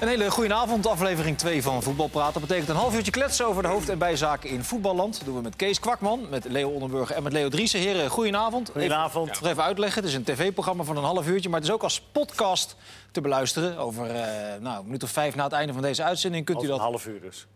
[0.00, 2.32] Een hele goede avond, aflevering 2 van Voetbal Praten.
[2.32, 5.16] Dat betekent een half uurtje kletsen over de hoofd- en bijzaken in voetballand.
[5.16, 7.80] Dat doen we met Kees Kwakman, met Leo Onderburger en met Leo Driessen.
[7.80, 8.70] Heren, goedenavond.
[8.70, 9.30] Goedenavond.
[9.30, 11.48] Even, even uitleggen, het is een tv-programma van een half uurtje...
[11.48, 12.76] maar het is ook als podcast
[13.10, 13.78] te beluisteren.
[13.78, 16.60] Over eh, nou, een minuut of vijf na het einde van deze uitzending kunt u
[16.60, 16.86] Over dat...
[16.86, 17.46] een half uur dus.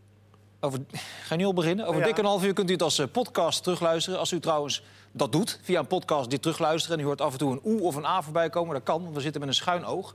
[0.60, 0.78] Over,
[1.26, 1.86] ga nu al beginnen?
[1.86, 2.06] Over Ja.
[2.06, 4.18] dik een half uur kunt u het als eh, podcast terugluisteren.
[4.18, 6.96] Als u trouwens dat doet, via een podcast dit terugluisteren...
[6.98, 9.02] en u hoort af en toe een oe of een a voorbij komen, dat kan.
[9.02, 10.14] Want we zitten met een schuin oog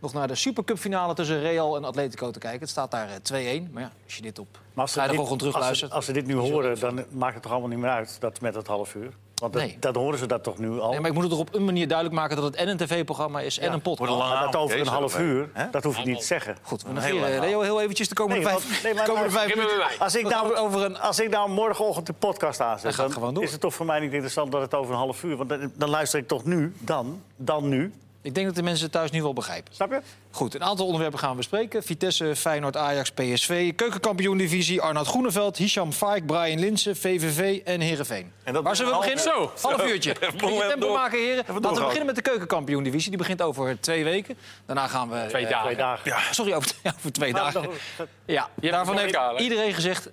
[0.00, 2.60] nog naar de Supercup-finale tussen Real en Atletico te kijken.
[2.60, 3.70] Het staat daar eh, 2-1.
[3.72, 5.90] Maar ja, als je dit op Maar als ze, vrijdagochtend terugluistert...
[5.90, 8.40] ze, als ze dit nu horen, dan maakt het toch allemaal niet meer uit, dat
[8.40, 9.10] met dat half uur?
[9.34, 9.76] Want dat, Nee.
[9.80, 10.90] dat horen ze dat toch nu al?
[10.90, 12.76] Nee, maar ik moet het toch op een manier duidelijk maken dat het en een
[12.76, 13.72] tv-programma is en Ja.
[13.72, 14.18] een podcast.
[14.18, 15.70] Maar dat over een half uur, Hè?
[15.70, 16.56] dat hoef je niet te zeggen.
[16.62, 19.98] Goed, we negeren Leo heel eventjes de komende Nee, vijf, nee, maar- komende vijf minuten.
[19.98, 20.98] Als ik, nou, over een...
[20.98, 24.52] als ik nou morgenochtend de podcast aanzet, dan is het toch voor mij niet interessant
[24.52, 25.36] dat het over een half uur...
[25.36, 27.92] want dan, dan luister ik toch nu, dan, dan nu.
[28.22, 29.74] Ik denk dat de mensen thuis nu wel begrijpen.
[29.74, 30.00] Snap je?
[30.30, 31.82] Goed, een aantal onderwerpen gaan we bespreken.
[31.82, 34.80] Vitesse, Feyenoord, Ajax, PSV, Keukenkampioen-divisie...
[34.80, 38.32] Arnoud Groeneveld, Hisham Faik, Brian Linsen, VVV en Heerenveen.
[38.44, 39.24] En dat Waar zullen we beginnen?
[39.24, 39.52] Zo.
[39.62, 40.10] Half uurtje.
[40.20, 41.44] Even Moet je door- tempo door- maken, heren.
[41.48, 43.08] Laten we beginnen met de Keukenkampioen-divisie.
[43.08, 44.36] Die begint over twee weken.
[44.66, 45.26] Daarna gaan we...
[45.28, 45.64] Twee eh, dagen.
[45.66, 46.34] Twee dagen.
[46.34, 47.62] Sorry, over, over twee Nou, dagen.
[47.62, 50.08] nog- Ja, daarvan het heeft iedereen gezegd...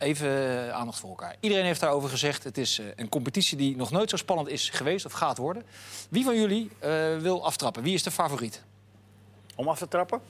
[0.00, 0.28] Even
[0.66, 1.36] eh, aandacht voor elkaar.
[1.40, 2.44] Iedereen heeft daarover gezegd...
[2.44, 5.62] het is eh, een competitie die nog nooit zo spannend is geweest of gaat worden.
[6.10, 7.82] Wie van jullie eh, wil aftrappen?
[7.82, 8.62] Wie is de favoriet?
[9.56, 10.20] Om af te trappen?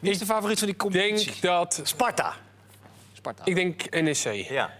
[0.00, 1.26] Wie is de favoriet van die Ik competitie?
[1.30, 1.80] denk dat...
[1.82, 2.34] Sparta.
[3.12, 3.44] Sparta.
[3.44, 4.48] Ik denk NEC.
[4.48, 4.74] Ja,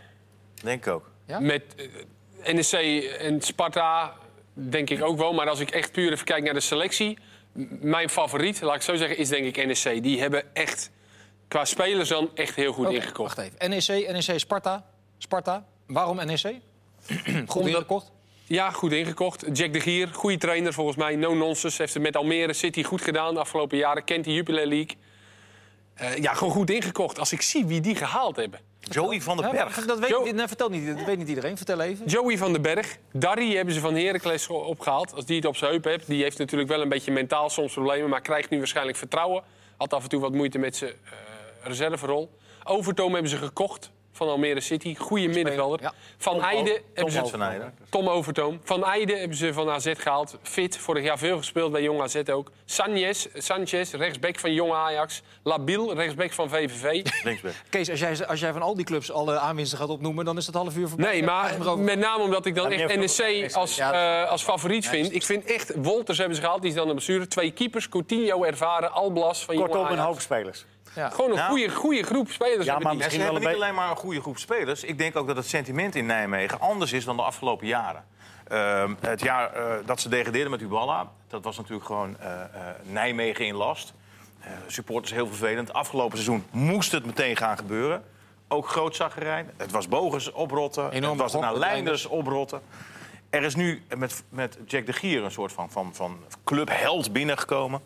[0.63, 1.11] denk ik ook.
[1.27, 1.41] Ja?
[1.41, 1.63] Met
[2.53, 2.73] NEC
[3.19, 4.15] en Sparta
[4.53, 5.33] denk ik ook wel.
[5.33, 7.19] Maar als ik echt puur even kijk naar de selectie...
[7.53, 10.03] m- Mijn favoriet, laat ik zo zeggen, is denk ik NEC.
[10.03, 10.91] Die hebben echt,
[11.51, 13.37] qua spelers dan, echt heel goed ingekocht.
[13.37, 13.71] Wacht even.
[13.71, 14.87] NEC, NEC, Sparta.
[15.19, 15.65] Sparta.
[15.87, 16.55] Waarom NEC?
[17.47, 18.11] Goed ingekocht.
[18.45, 19.45] Ja, goed ingekocht.
[19.53, 21.17] Jack de Gier, goede trainer volgens mij.
[21.17, 21.83] No nonsense.
[21.83, 24.05] Heeft het met Almere City goed gedaan de afgelopen jaren.
[24.05, 24.97] Kent de Jupiler League.
[25.95, 27.19] Eh, ja, gewoon goed ingekocht.
[27.19, 28.61] Als ik zie wie die gehaald hebben.
[28.81, 29.87] Joey van den Ja, Berg.
[29.87, 31.57] dat weet, Jo- vertel niet, dat weet niet iedereen.
[31.57, 32.07] Vertel even.
[32.07, 32.97] Joey van den Berg.
[33.13, 35.15] Darry hebben ze van Heracles opgehaald.
[35.15, 36.07] Als die het op zijn heup heeft.
[36.07, 38.09] Die heeft natuurlijk wel een beetje mentaal soms problemen.
[38.09, 39.43] Maar krijgt nu waarschijnlijk vertrouwen.
[39.77, 40.93] Had af en toe wat moeite met zijn
[41.63, 42.31] reserverol.
[42.65, 44.97] Overtoom hebben ze gekocht van Almere City.
[44.97, 45.83] Goede middenvelder.
[45.83, 45.93] ja.
[46.19, 47.27] Van Eijden hebben ze...
[47.27, 47.75] Van Eijden.
[47.91, 48.61] Tom Overtoom.
[48.65, 50.39] Van Eijden hebben ze van AZ gehaald.
[50.43, 52.51] Fit, vorig jaar veel gespeeld bij Jong AZ ook.
[52.65, 55.23] Sanchez, Sanchez rechtsback van Jong Ajax.
[55.43, 56.83] Labiel, rechtsback van VVV.
[57.25, 57.53] Linksback.
[57.71, 60.25] Kees, als jij, als jij van al die clubs alle aanwinsten gaat opnoemen...
[60.25, 61.11] dan is het half uur voorbij.
[61.13, 64.23] Nee, maar met name omdat ik dan Ja, echt NEC als, Ja.
[64.23, 65.15] eh, als favoriet vind.
[65.15, 67.27] Ik vind echt, Wolters hebben ze gehaald, die is dan de blessure.
[67.27, 70.07] Twee keepers, Coutinho ervaren, Alblas van Jong Kortom, een Ajax.
[70.09, 70.65] hoop spelers.
[70.95, 71.11] Ja.
[71.11, 71.49] Gewoon een Nou.
[71.49, 72.65] goede, goede groep spelers.
[72.65, 74.85] Ja, hebben maar Misschien ze wel een niet alleen maar een goede groep spelers.
[74.85, 78.05] Ik denk ook dat het sentiment in Nijmegen anders is dan de afgelopen jaren.
[78.49, 82.49] Ehm, het jaar eh, dat ze degradeerden met Uballa, dat was natuurlijk gewoon eh, eh,
[82.83, 83.93] Nijmegen in last.
[84.41, 85.73] Eh, supporters heel vervelend.
[85.73, 88.05] Afgelopen seizoen moest het meteen gaan gebeuren.
[88.49, 89.51] Ook groot zaggerijn.
[89.57, 90.91] Het was Bogus oprotten.
[90.91, 92.61] Enorm het was met Leinders oprotten.
[93.31, 97.81] Er is nu met, met Jack de Gier een soort van, van, van clubheld binnengekomen.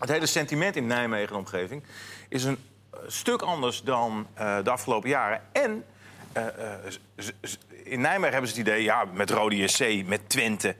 [0.00, 1.82] Het hele sentiment in Nijmegen en omgeving
[2.28, 2.58] is een
[2.90, 5.42] eh, stuk anders dan eh, de afgelopen jaren.
[5.52, 5.84] En
[6.32, 6.44] eh,
[7.84, 10.76] in Nijmegen hebben ze het idee, ja, met Rode JC, met Twente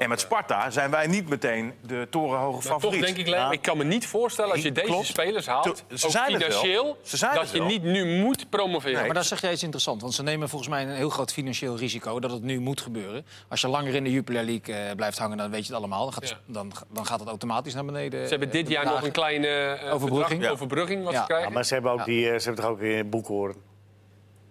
[0.00, 3.00] en met Sparta zijn wij niet meteen de torenhoge Maar favoriet.
[3.06, 5.06] toch denk ik, ik kan me niet voorstellen als je deze Klopt.
[5.06, 8.94] spelers haalt, Ze ook zijn financieel, Ze zijn dat je niet nu moet promoveren.
[8.96, 9.04] Nee.
[9.04, 10.02] Maar daar zeg jij iets interessants.
[10.02, 13.26] Want ze nemen volgens mij een heel groot financieel risico dat het nu moet gebeuren.
[13.48, 16.04] Als je langer in de Jupiler League eh, blijft hangen, dan weet je het allemaal.
[16.04, 16.38] Dan gaat, Ja.
[16.46, 18.22] dan, dan gaat het automatisch naar beneden.
[18.22, 20.42] Ze hebben dit eh, jaar nog een kleine eh, Overbrugging.
[20.42, 20.50] Ja.
[20.50, 21.18] overbrugging wat Ja.
[21.20, 21.48] ze krijgen.
[21.48, 23.54] Ja, maar ze hebben, ook die, ze hebben toch ook in boekhoren.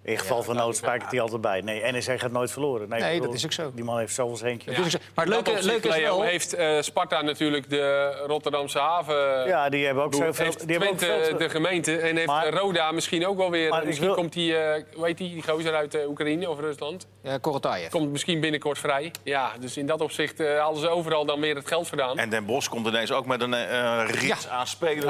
[0.03, 1.61] In geval van nood spijkert hij altijd bij.
[1.61, 2.89] Nee, NEC gaat nooit verloren.
[2.89, 3.71] Nee, ik bedoel, dat is ook zo.
[3.75, 4.97] Die man heeft zoveel zo.
[5.15, 5.51] Maar het leuke,
[5.87, 6.21] is Leo, wel...
[6.21, 9.47] heeft eh, Sparta natuurlijk de Rotterdamse haven...
[9.47, 10.45] Ja, die hebben ook zoveel.
[10.45, 13.51] heeft Die hebben ook veel- de gemeente en heeft Maar- eh, Roda misschien ook wel
[13.51, 13.69] weer...
[13.69, 16.49] Maar ik misschien wil- komt die, eh hoe heet die, die gozer uit eh, Oekraïne
[16.49, 17.07] of Rusland...
[17.23, 17.89] Ja, Korotayev.
[17.91, 19.11] komt misschien binnenkort vrij.
[19.23, 22.17] Ja, dus in dat opzicht eh, hadden ze overal dan weer het geld vandaan.
[22.17, 25.05] En Den Bosch komt ineens ook met een eh rits aan spelers.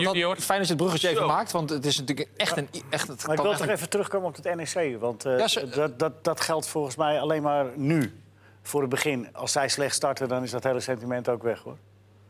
[0.00, 0.36] Junior.
[0.36, 2.68] Fijn dat je het bruggetje even maakt, want het is natuurlijk echt een...
[2.90, 5.00] Echt, het Maar ik kan wil toch even terugkomen op het NEC.
[5.00, 8.18] Want eh, Ja, ze- dat, dat, dat geldt volgens mij alleen maar nu.
[8.62, 9.28] Voor het begin.
[9.32, 11.76] Als zij slecht starten, dan is dat hele sentiment ook weg, hoor.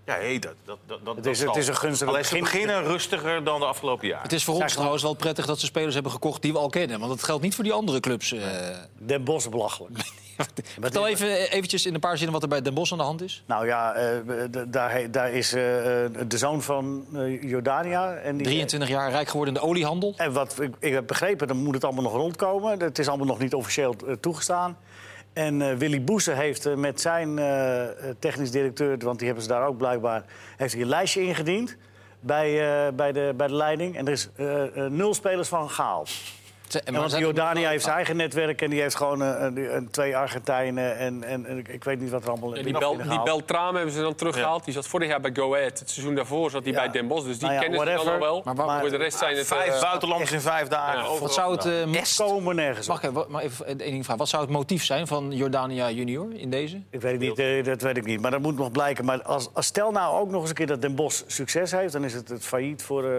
[0.06, 2.30] Ja, hey, dat, dat, dat, dat Het is- dat het is een gunstig Alleen ze
[2.38, 2.44] begin.
[2.44, 4.22] beginnen rustiger dan de afgelopen jaren.
[4.22, 6.68] Het is voor ons trouwens wel prettig dat ze spelers hebben gekocht die we al
[6.68, 6.98] kennen.
[6.98, 8.32] Want dat geldt niet voor die andere clubs.
[8.32, 8.40] eh.
[8.98, 9.98] Den Bosch belachelijk.
[10.80, 13.22] Vertel even eventjes in een paar zinnen wat er bij Den Bosch aan de hand
[13.22, 13.42] is.
[13.46, 14.16] Nou ja, eh,
[15.10, 18.14] daar, is eh, eh, de zoon van eh, Jordania.
[18.14, 20.14] En die, 23 jaar rijk geworden in de oliehandel.
[20.16, 22.80] En wat ik, ik heb begrepen, dan moet het allemaal nog rondkomen.
[22.80, 24.76] Het is allemaal nog niet officieel eh, toegestaan.
[25.34, 27.84] En eh, Willy Boese heeft eh, met zijn eh,
[28.18, 30.24] technisch directeur, want die hebben ze daar ook blijkbaar,
[30.56, 31.76] heeft hij een lijstje ingediend.
[32.20, 33.96] bij, bij, de, bij de leiding.
[33.96, 34.28] En er is
[34.88, 36.10] nul spelers van gehaald.
[36.74, 40.16] En want Jordanië heeft zijn eigen netwerk en die heeft gewoon eh, een, een- twee
[40.16, 43.22] Argentijnen en, en, en ik- weet niet wat er allemaal Ja, in die, Bel, die.
[43.22, 44.64] Beltrame hebben ze dan teruggehaald.
[44.64, 45.78] Die zat vorig jaar bij Go Ahead.
[45.78, 46.78] Het seizoen daarvoor zat hij Ja.
[46.78, 47.26] bij Den Bosch.
[47.26, 48.42] Dus die Nou ja, kennen ze dan al wel.
[48.44, 49.46] Maar Maar, waar- voor de rest zijn het...
[49.46, 51.20] Vijf eh, buitenlanders in vijf dagen.
[51.20, 52.94] Wat zou het, eh, komen nergens op.
[52.94, 54.18] Mag ik even, maar even één ding vragen.
[54.18, 56.80] Wat zou het motief zijn van Jordania junior in deze?
[56.90, 58.20] Ik weet het niet, eh, dat weet ik niet.
[58.20, 59.04] Maar dat moet nog blijken.
[59.04, 61.92] Maar als, als stel nou ook nog eens een keer dat Den Bosch succes heeft...
[61.92, 63.04] dan is het het failliet voor...
[63.04, 63.10] eh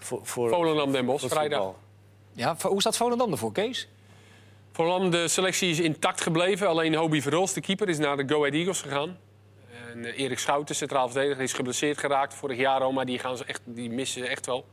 [0.00, 1.70] voor, voor Volendam Den Bosch, vrijdag.
[2.34, 3.88] Ja, hoe staat Volendam ervoor, Kees?
[4.72, 6.68] Volendam, de selectie is intact gebleven.
[6.68, 9.18] Alleen Hobie Verhulst, de keeper, is naar de Go Ahead Eagles gegaan.
[9.90, 12.92] En eh, Erik Schouten, centraal verdediger, is geblesseerd geraakt vorig jaar al.
[12.92, 14.64] Maar die, gaan ze echt, die missen ze echt wel.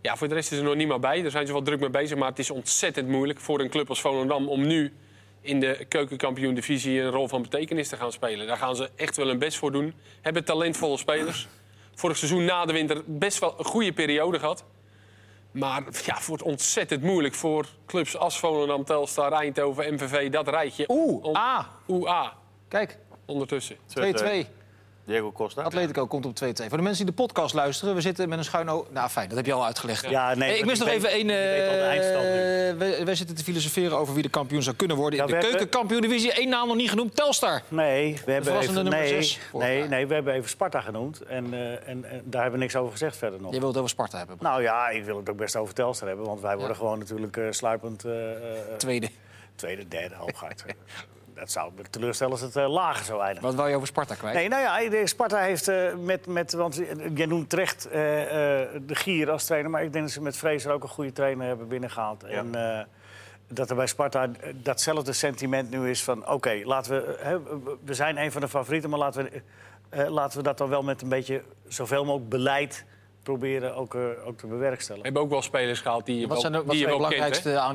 [0.00, 1.22] Ja, voor de rest is er nog niemand bij.
[1.22, 2.18] Daar zijn ze wel druk mee bezig.
[2.18, 4.48] Maar het is ontzettend moeilijk voor een club als Volendam...
[4.48, 4.92] om nu
[5.40, 8.46] in de keukenkampioen-divisie een rol van betekenis te gaan spelen.
[8.46, 9.94] Daar gaan ze echt wel hun best voor doen.
[10.20, 11.48] Hebben talentvolle spelers.
[11.94, 14.64] Vorig seizoen na de winter best wel een goede periode gehad.
[15.52, 20.30] Maar ja, het wordt ontzettend moeilijk voor clubs als Volendam, Telstar, Eindhoven, MVV.
[20.30, 20.84] Dat rijtje.
[20.88, 21.68] Oeh, A.
[21.88, 22.36] Oeh, A.
[22.68, 23.76] Kijk, Ondertussen.
[23.76, 24.46] 2-2.
[25.04, 25.62] Diego Costa.
[25.62, 26.46] Atletico komt op 2-2.
[26.68, 28.86] Voor de mensen die de podcast luisteren, we zitten met een schuin oog.
[28.90, 30.08] Nou, fijn, dat heb je al uitgelegd.
[30.10, 31.30] Ja, nee, Hey, ik mis nog weet- even één.
[31.30, 35.18] eh, wij, zitten te filosoferen over wie de kampioen zou kunnen worden.
[35.18, 36.32] Ja, in de keukenkampioen-divisie.
[36.32, 37.62] Één naam nog niet genoemd, Telstar.
[37.68, 41.20] Nee, we hebben even, nummer nee, nee, nee, we hebben even Sparta genoemd.
[41.22, 43.52] En, eh, en, en daar hebben we niks over gezegd verder nog.
[43.52, 44.36] Je wilt het over Sparta hebben.
[44.40, 46.26] Nou ja, ik wil het ook best over Telstar hebben.
[46.26, 46.78] Want wij worden Ja.
[46.82, 49.08] gewoon natuurlijk eh, sluipend eh, eh, Tweede.
[49.54, 50.64] tweede, derde, hooguit.
[51.42, 53.42] dat zou me teleurstellen als het eh, lager zou eindigen.
[53.48, 54.34] Wat wou je over Sparta kwijt?
[54.34, 56.52] Nee, nou ja, Sparta heeft eh, met, met...
[56.52, 56.80] Want
[57.14, 58.22] jij noemt terecht eh,
[58.62, 59.70] eh, de Gier als trainer...
[59.70, 62.24] maar ik denk dat ze met Fraser ook een goede trainer hebben binnengehaald.
[62.24, 62.84] En eh,
[63.48, 66.28] dat er bij Sparta eh, datzelfde sentiment nu is van...
[66.28, 67.14] oké, laten we...
[67.16, 67.38] eh, hè,
[67.84, 69.42] we- zijn een van de favorieten, maar laten we,
[69.88, 71.42] eh, laten we dat dan wel met een beetje...
[71.68, 72.84] zoveel mogelijk beleid
[73.22, 75.04] proberen ook, eh, ook te We bewerkstelligen.
[75.04, 76.96] hebben ook wel spelers gehaald die je Wat wel, zijn de- wat die je zijn
[76.96, 77.10] de wel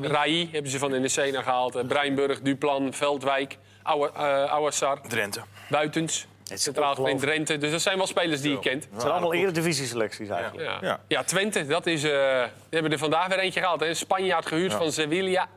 [0.00, 0.12] kent.
[0.12, 1.74] Rai hebben ze van de NEC naar gehaald.
[1.76, 5.40] eh, Breinburg, Duplan, Veldwijk, Ouwe- eh, Ouassar, Drenthe.
[5.70, 6.26] Buitens.
[6.54, 7.18] Centraal in.
[7.18, 7.58] Drenthe.
[7.58, 8.88] Dus dat zijn wel spelers die je kent.
[8.92, 10.66] Het zijn allemaal eredivisie-selecties eigenlijk.
[10.68, 10.78] Ja.
[10.80, 11.00] Ja.
[11.08, 11.22] Ja.
[11.24, 13.82] Twente, dat is, eh, die hebben er vandaag weer eentje gehaald.
[13.82, 15.48] Een Spanjaard gehuurd van Sevilla.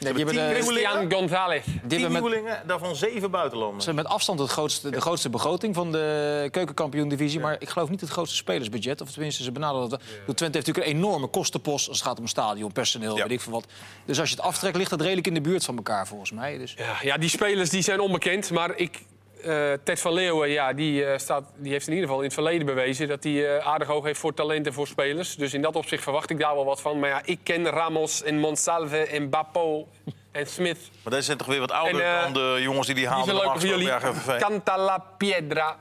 [0.00, 1.64] Nee, die hebben, de, tien Christian González.
[1.64, 3.84] die Tien hebben met, nieuwelingen, daarvan zeven buitenlanders.
[3.84, 7.40] ze hebben met afstand het grootste, de grootste begroting van de keukenkampioen-divisie.
[7.40, 9.00] Maar ik geloof niet het grootste spelersbudget.
[9.00, 10.00] Of tenminste, ze benaderen dat.
[10.26, 10.34] wel.
[10.34, 13.22] Twente heeft natuurlijk een enorme kostenpost als het gaat om stadion, personeel, Ja.
[13.22, 13.66] weet ik veel wat.
[14.04, 16.58] Dus als je het aftrekt, ligt dat redelijk in de buurt van elkaar volgens mij.
[16.58, 16.74] Dus.
[16.76, 18.50] Ja, ja, die spelers die zijn onbekend.
[18.50, 19.02] Maar ik,
[19.42, 22.34] eh, Ted van Leeuwen ja, die, eh, staat, die heeft in ieder geval in het
[22.34, 23.08] verleden bewezen...
[23.08, 25.36] dat hij eh, aardig oog heeft voor talent en voor spelers.
[25.36, 26.98] Dus in dat opzicht verwacht ik daar wel wat van.
[26.98, 29.88] Maar ja, ik ken Ramos en Monsalve en Bapo
[30.32, 30.78] en Smith.
[31.02, 33.34] Maar deze zijn toch weer wat ouder En, dan de jongens die die Die haalden.
[33.34, 34.38] zijn leuk voor jullie.
[34.38, 35.76] Canta la Piedra.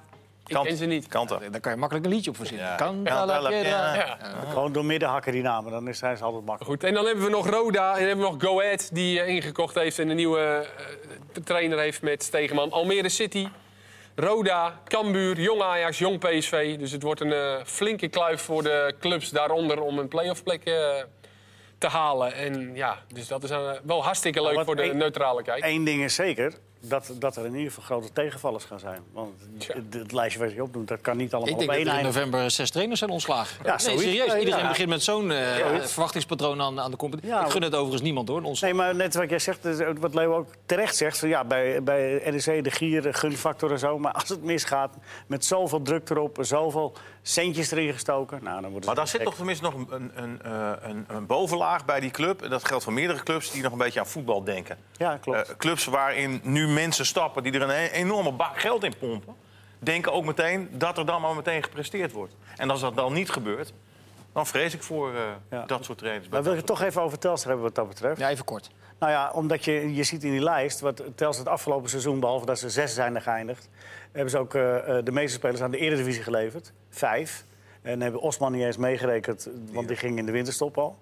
[0.48, 1.08] Ik Kant- ken ze niet.
[1.08, 1.40] Kanta.
[1.52, 2.66] Daar kan je makkelijk een liedje op verzinnen.
[2.66, 2.76] Ja.
[2.76, 3.26] Piedra.
[3.50, 3.96] piedra.
[3.96, 4.18] Ja.
[4.50, 6.64] Gewoon door midden hakken die namen, dan is- ze altijd makkelijk.
[6.64, 8.90] Goed, en dan hebben we nog Roda en dan hebben we nog Go Ahead...
[8.94, 10.40] die eh, ingekocht heeft en een nieuwe
[10.78, 12.72] eh, trainer heeft met Stegeman.
[12.72, 13.48] Almere City,
[14.16, 16.78] Roda, Cambuur, Jong Ajax, Jong PSV.
[16.78, 19.82] Dus het wordt een eh, flinke kluif voor de clubs daaronder...
[19.82, 20.74] om een play-off plek eh,
[21.78, 22.34] te halen.
[22.34, 25.64] En ja, dus dat is eh, wel hartstikke leuk wat voor de neutrale kijk.
[25.66, 29.02] Eén ding is zeker, dat, dat er in ieder geval grote tegenvallers gaan zijn.
[29.12, 29.34] Want
[29.68, 31.94] het, het lijstje wat je opdoet, dat kan niet allemaal Ik denk op dat één
[31.94, 32.30] er in eindigen.
[32.30, 33.57] november zes trainers zijn ontslagen.
[33.64, 34.04] Ja, nee, zoiets.
[34.04, 34.40] serieus.
[34.40, 34.68] Iedereen ja.
[34.68, 37.34] begint met zo'n eh, verwachtingspatroon aan, aan de competitie.
[37.34, 38.44] Ja, ik gun het overigens niemand hoor.
[38.44, 38.62] Ons...
[38.62, 41.19] Nee, maar net wat jij zegt, dus wat Leo ook terecht zegt...
[41.19, 44.00] Van, ja, bij, bij NEC, de gier, de gunfactor en zo...
[44.00, 44.96] maar als het misgaat,
[45.28, 46.38] met zoveel druk erop...
[46.42, 49.88] zoveel centjes erin gestoken, nou, dan wordt het Maar daar zit toch tenminste nog een,
[49.90, 52.42] een, een, eh, een, een bovenlaag bij die club.
[52.42, 54.78] En dat geldt voor meerdere clubs die nog een beetje aan voetbal denken.
[54.98, 55.50] Ja, klopt.
[55.50, 59.36] Eh, clubs waarin nu mensen stappen die er een e- enorme bak geld in pompen...
[59.80, 62.36] denken ook meteen dat er dan maar meteen gepresteerd wordt.
[62.56, 63.74] En als dat dan niet gebeurt,
[64.33, 65.66] dan vrees ik voor eh, Ja.
[65.66, 66.30] dat soort trainers.
[66.30, 68.19] Maar wil je het toch even over Telstra hebben wat dat betreft?
[68.19, 68.69] Ja, even kort.
[69.00, 72.19] Nou ja, omdat je, je ziet in die lijst, wat Telstra het afgelopen seizoen...
[72.19, 73.69] behalve dat ze zes zijn er geëindigd...
[74.12, 76.74] hebben ze ook eh, eh, de meeste spelers aan de Eredivisie geleverd.
[76.90, 77.44] Vijf.
[77.81, 80.97] En hebben Osman niet eens meegerekend, want die ging in de winterstop al.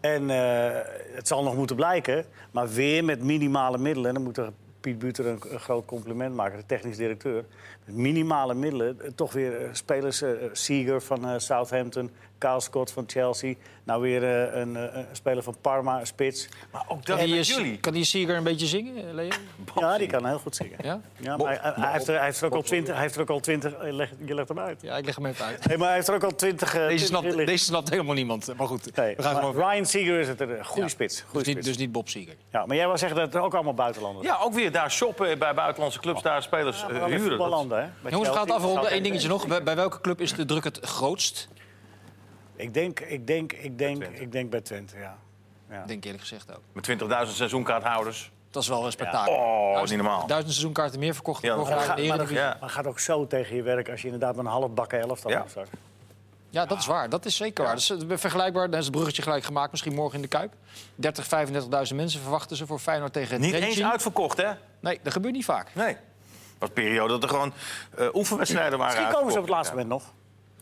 [0.00, 0.80] En eh,
[1.14, 4.08] het zal nog moeten blijken, maar weer met minimale middelen...
[4.08, 4.52] en dan moet er
[4.82, 7.44] Piet Buter een, een groot compliment maken, de technisch directeur...
[7.84, 10.22] met minimale middelen eh, toch weer eh, spelers...
[10.22, 12.10] eh Seager van Southampton,
[12.48, 13.54] Kyle Scott van Chelsea...
[13.84, 16.48] Nou weer eh, een, eh, een speler van Parma, een spits.
[16.72, 17.78] Maar ook dat eh, jullie.
[17.78, 19.28] kan die Seeger een beetje zingen, eh, Leo?
[19.80, 20.78] Ja, die kan heel goed zingen.
[20.82, 21.00] Ja?
[21.16, 22.92] Ja, maar hij, heeft er, hij heeft er ook al twintig.
[22.92, 23.74] Hij heeft er ook al twintig.
[23.80, 24.82] leg- Je legt hem uit.
[24.82, 25.66] Ja, ik leg hem even uit.
[25.66, 26.70] Nee, maar hij heeft er ook al twintig.
[26.72, 27.46] Deze 20 snapt, liggen.
[27.46, 28.52] deze snapt helemaal niemand.
[28.56, 29.70] Maar goed, Nee, we gaan maar gewoon...
[29.70, 30.58] Ryan Seeger is het er.
[30.58, 30.88] Een goede Ja.
[30.88, 31.14] spits.
[31.16, 31.66] Dus Goede niet, spits.
[31.66, 32.34] dus niet Bob Seeger.
[32.52, 35.38] Ja, maar jij wil zeggen dat er ook allemaal buitenlanders Ja, ook weer daar shoppen
[35.38, 37.10] bij buitenlandse clubs, daar spelers Ja, huren.
[37.10, 38.08] Dat- voetballanden, hè?
[38.10, 38.94] Jongens, we gaan het afronden.
[38.94, 39.62] Eén dingetje nog.
[39.62, 41.48] Bij welke club is de druk het grootst?
[42.62, 45.16] Ik denk, ik denk, ik denk, ik denk bij Twente, ja.
[45.70, 45.84] ja.
[45.86, 46.60] Denk eerlijk gezegd ook.
[46.72, 46.88] Met
[47.28, 48.30] 20.000 seizoenkaarthouders.
[48.50, 49.32] Dat is wel een spektakel.
[49.34, 50.26] Oh, Duizend- niet normaal.
[50.26, 52.60] Duizend seizoenkaarten meer verkocht Ja, dan dat vorig Maar, dat gaat, maar, dat.
[52.60, 52.68] Ja.
[52.68, 55.36] gaat ook zo tegen je werk als je inderdaad met een half bakken elftal Ja.
[55.36, 55.68] hebt straks.
[56.50, 57.08] Ja, dat is waar.
[57.08, 57.72] Dat is zeker waar.
[57.74, 58.70] Dat is eh, vergelijkbaar.
[58.70, 59.70] Dat is het bruggetje gelijk gemaakt.
[59.70, 60.52] Misschien morgen in de Kuip.
[60.94, 61.26] 30,
[61.88, 63.70] 35.000 mensen verwachten ze voor Feyenoord tegen Niet Trentin.
[63.78, 64.50] eens uitverkocht, hè?
[64.80, 65.74] Nee, dat gebeurt niet vaak.
[65.74, 65.96] Nee.
[66.58, 67.52] was een periode dat er gewoon
[67.96, 70.12] eh, oefenwedstrijden waren Misschien komen ze op het laatste moment nog.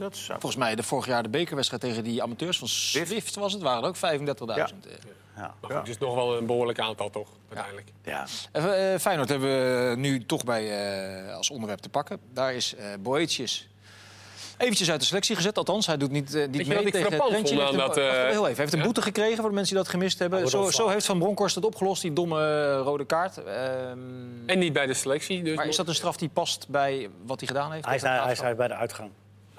[0.00, 0.32] Ja, dat is zo.
[0.32, 3.62] Volgens mij de vorig jaar de bekerwedstrijd tegen die amateurs van Swift was het.
[3.62, 4.86] Waren er ook 35.000.
[4.86, 4.92] eh.
[5.36, 5.54] Ja.
[5.60, 7.28] Maar goed, het is nog wel een behoorlijk aantal, toch?
[7.48, 7.88] Uiteindelijk.
[8.04, 8.26] Ja.
[8.52, 9.48] Even, eh, Feyenoord hebben
[9.90, 10.64] we nu toch bij,
[11.28, 12.18] eh, als onderwerp te pakken.
[12.32, 13.68] Daar is eh Boetius
[14.58, 15.58] eventjes uit de selectie gezet.
[15.58, 17.56] Althans, hij doet niet, eh, niet mee ik tegen Trentje.
[17.56, 18.42] Hij heeft een- eh, heel even.
[18.44, 18.84] Hij heeft een ja?
[18.84, 20.48] boete gekregen voor de mensen die dat gemist hebben.
[20.48, 23.36] Zo, zo heeft Van Bronckhorst het opgelost, die domme eh, rode kaart.
[23.44, 23.98] Ehm,
[24.46, 25.42] En niet bij de selectie.
[25.42, 27.84] Dus maar is dat een straf die past bij wat hij gedaan heeft?
[27.86, 29.10] Hij is, hij, is bij de uitgang.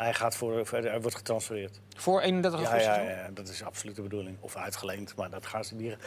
[0.01, 1.79] Hij, gaat voor, voor- hij wordt getransfereerd.
[2.01, 2.95] Voor 31 Ja, augustus?
[2.95, 4.37] ja, ja, dat is absoluut de bedoeling.
[4.39, 5.89] Of uitgeleend, maar dat gaan ze niet.
[5.89, 5.99] Daar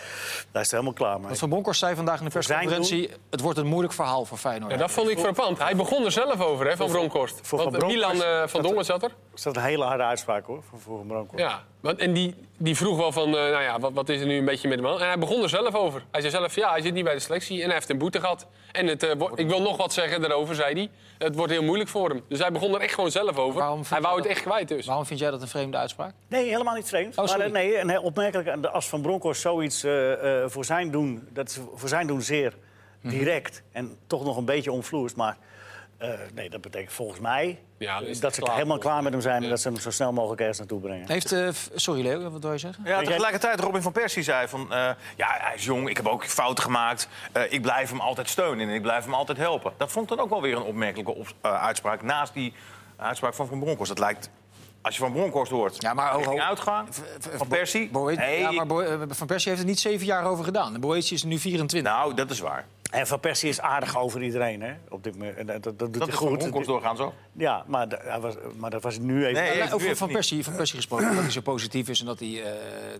[0.53, 1.27] is het helemaal klaar mee.
[1.27, 3.11] Want Van Bronckhorst zei vandaag in de persconferentie...
[3.31, 4.73] het wordt een moeilijk verhaal voor Feyenoord.
[4.73, 5.59] Ja, dat vond ik frappant.
[5.59, 7.39] Hij begon er zelf over, hè, van Bronkhorst.
[7.43, 9.09] voor Want Van Milan eh, van Dongen zat er.
[9.09, 11.45] Dat is dat een hele harde uitspraak hoor, voor, voor een Bronkhorst.
[11.45, 14.27] Ja, want, en die, die vroeg wel van, eh, nou ja, wat, wat is er
[14.27, 15.01] nu een beetje met hem aan?
[15.01, 16.05] En hij begon er zelf over.
[16.11, 18.21] Hij zei zelf, ja, hij zit niet bij de selectie en hij heeft een boete
[18.21, 18.47] gehad.
[18.73, 20.91] En het, eh, ik wil nog wat zeggen daarover, zei hij.
[21.19, 22.23] Het wordt heel moeilijk voor hem.
[22.29, 23.59] Dus hij begon er echt gewoon zelf over.
[23.61, 24.87] Waarom vind Hij wou het dat- echt kwijt dus.
[24.87, 26.15] Waarom vind jij dat een vreemde uitspraak?
[26.29, 27.19] Nee, helemaal niet vreemd.
[27.19, 31.29] Oh, maar, eh, nee, en opmerkelijk, als Van Bronckhorst zoiets eh, eh, voor, zijn doen,
[31.33, 32.57] dat is voor zijn doen zeer
[33.01, 33.13] Mhm.
[33.17, 35.15] direct en toch nog een beetje omvloers.
[35.15, 35.37] Maar
[35.99, 39.37] eh, nee, dat betekent volgens mij Ja, dat ze klaar, helemaal klaar met hem zijn
[39.37, 39.49] en Ja.
[39.49, 41.09] dat ze hem zo snel mogelijk ergens naartoe brengen.
[41.11, 42.85] Heeft, eh, f- sorry Leo, wat wil je zeggen?
[42.87, 44.73] Ja, tegelijkertijd Robin van Persie zei van...
[44.73, 47.09] eh, ja, hij is jong, ik heb ook fouten gemaakt.
[47.33, 49.73] eh, ik blijf hem altijd steunen en ik blijf hem altijd helpen.
[49.77, 52.03] Dat vond ik dan ook wel weer een opmerkelijke op- uitspraak...
[52.03, 52.53] naast die
[52.97, 53.91] uitspraak van Van Bronckhorst.
[53.97, 54.31] Dat lijkt,
[54.85, 56.39] als je Van Bronckhorst hoort, Ja, maar ho, ho.
[56.39, 56.89] uitgaan...
[57.37, 60.45] Van Persie, Boe- nee, ja, maar eh, Van Persie heeft er niet zeven jaar over
[60.45, 60.81] gedaan.
[60.81, 61.93] Boetius is nu 24.
[61.93, 62.67] nou, dat is waar.
[62.91, 64.75] En Van Persie is aardig over iedereen, hè?
[64.89, 65.37] Op dit moment.
[65.37, 66.39] En Dat, dat, dat doet Dat hij goed.
[66.39, 67.15] Bronckhorst doorgaan zo.
[67.33, 69.43] Ja, maar, da- hij was, maar dat was nu even.
[69.43, 70.09] Nee, over van.
[70.09, 72.51] Persie, van Persie gesproken, dat hij zo positief is en dat hij, eh,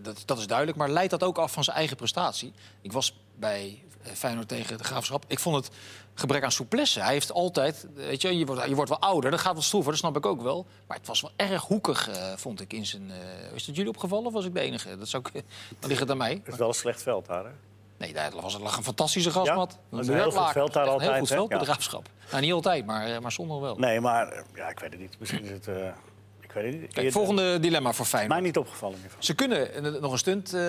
[0.01, 0.77] dat, dat is duidelijk.
[0.77, 2.53] Maar leidt dat ook af van zijn eigen prestatie?
[2.81, 5.23] Ik was bij eh, Feyenoord tegen de Graafschap.
[5.27, 5.75] Ik vond het
[6.13, 6.99] gebrek aan souplesse.
[7.01, 9.91] Hij heeft altijd, weet je, je wordt, je wordt wel ouder, dat gaat wat stroever,
[9.91, 10.65] dat snap ik ook wel.
[10.87, 13.11] Maar het was wel erg hoekig, eh, vond ik in zijn.
[13.11, 14.97] eh, is dat jullie opgevallen of was ik de enige?
[14.97, 15.43] Dat zou ik,
[15.79, 16.41] dan ligt het aan mij.
[16.43, 17.51] Het is wel een slecht veld daar, hè?
[17.97, 19.77] Nee, daar was, er lag een fantastische grasmat.
[19.91, 21.65] Ja, een heel goed veld daar Echt Een altijd, heel goed veld bij de.
[21.65, 22.09] Graafschap.
[22.31, 23.75] Nou, niet altijd, maar, eh, maar zonder wel.
[23.75, 25.15] Nee, maar eh, ja, ik weet het niet.
[25.19, 25.67] Misschien is het.
[25.67, 25.87] eh,
[26.41, 26.93] ik weet het niet.
[26.93, 28.33] Kijk, volgende dilemma voor Feyenoord.
[28.33, 28.97] Mij niet opgevallen.
[29.19, 30.59] Ze kunnen eh, nog een stunt eh,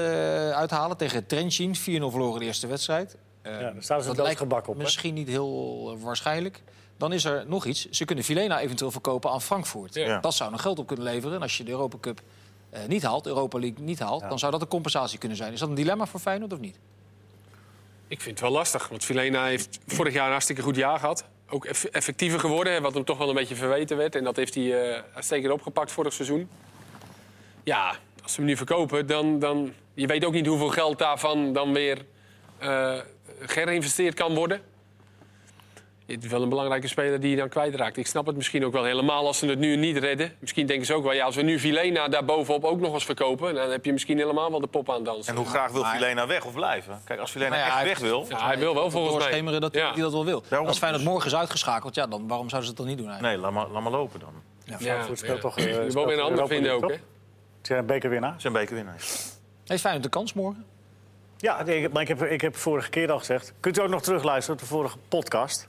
[0.51, 1.75] uithalen tegen Trenchin.
[1.77, 1.79] 4-0
[2.11, 3.17] verloren de eerste wedstrijd.
[3.51, 4.77] Ja, daar staan ze gebak op?
[4.77, 6.63] Misschien niet heel waarschijnlijk.
[6.97, 7.89] Dan is er nog iets.
[7.91, 9.95] Ze kunnen Vilena eventueel verkopen aan Frankfurt.
[9.95, 10.21] Ja.
[10.21, 11.37] Dat zou nog geld op kunnen leveren.
[11.37, 12.21] En als je de Europa Cup
[12.71, 14.21] eh, niet haalt, Europa League niet haalt...
[14.29, 15.53] dan zou dat een compensatie kunnen zijn.
[15.53, 16.79] Is dat een dilemma voor Feyenoord of niet?
[18.09, 21.25] Ik vind het wel lastig, want Filena heeft vorig jaar een hartstikke goed jaar gehad.
[21.49, 24.15] Ook eff- effectiever geworden, hè, wat hem toch wel een beetje verweten werd.
[24.15, 26.49] En dat heeft hij eh uitstekend opgepakt vorig seizoen.
[27.65, 29.73] Ja, als ze hem nu verkopen, dan, dan...
[29.95, 32.05] Je weet ook niet hoeveel geld daarvan dan weer
[32.59, 32.99] eh
[33.41, 34.61] gerinvesteerd kan worden.
[36.07, 37.97] Het is wel een belangrijke speler die je dan kwijtraakt.
[37.97, 40.33] Ik snap het misschien ook wel helemaal als ze het nu niet redden.
[40.39, 43.05] Misschien denken ze ook wel, ja, als we nu Vilena daar bovenop ook nog eens
[43.05, 43.55] verkopen...
[43.55, 45.33] dan heb je misschien helemaal wel de pop aan dansen.
[45.33, 47.01] En hoe graag wil Filena weg of blijven?
[47.05, 48.27] Kijk, als Filena Nou ja, echt weg wil...
[48.29, 49.23] Ja, hij wil wel volgens mij.
[49.23, 49.93] Doorschemeren dat Ja.
[49.93, 50.43] hij dat wel wil.
[50.49, 53.07] Daarom- Als Feyenoord morgen is uitgeschakeld, ja, dan, waarom zouden ze het dan niet doen
[53.09, 53.37] eigenlijk?
[53.37, 54.33] Nee, laat maar, laat maar lopen dan.
[54.65, 55.39] Ja, speelt ja.
[55.39, 55.59] toch.
[55.59, 56.97] eh, Je speelt wil weer een ander vinden ook, hè?
[57.63, 58.35] zijn bekerwinnaar.
[58.39, 58.97] Zijn bekerwinnaar.
[59.65, 60.65] Heeft Feyenoord de kans morgen?
[61.37, 63.53] Ja, nee, maar ik heb, ik heb vorige keer al gezegd.
[63.61, 65.69] Kunt u ook nog terugluisteren op de vorige podcast?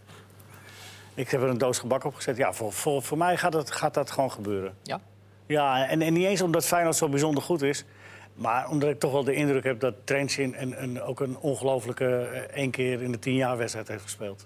[1.13, 2.37] Ik heb er een doos gebak op gezet.
[2.37, 4.77] Ja, voor, voor, voor mij gaat, het, gaat dat gewoon gebeuren.
[4.83, 4.99] Ja.
[5.45, 7.83] Ja, en, en niet eens omdat Feyenoord zo bijzonder goed is.
[8.33, 12.05] Maar omdat ik toch wel de indruk heb dat Trentin en, en ook een ongelofelijke
[12.17, 14.45] eh, één keer in de tien jaar wedstrijd heeft gespeeld.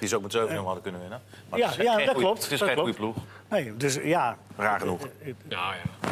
[0.00, 1.20] Die ze ook met 7-0 hadden kunnen winnen.
[1.48, 3.16] Maar Ja, het is ja, dat goeie- klopt, Het is dat geen goede ploeg.
[3.50, 4.36] Nee, dus ja.
[4.56, 5.00] Raar genoeg.
[5.48, 6.10] Ja, ja.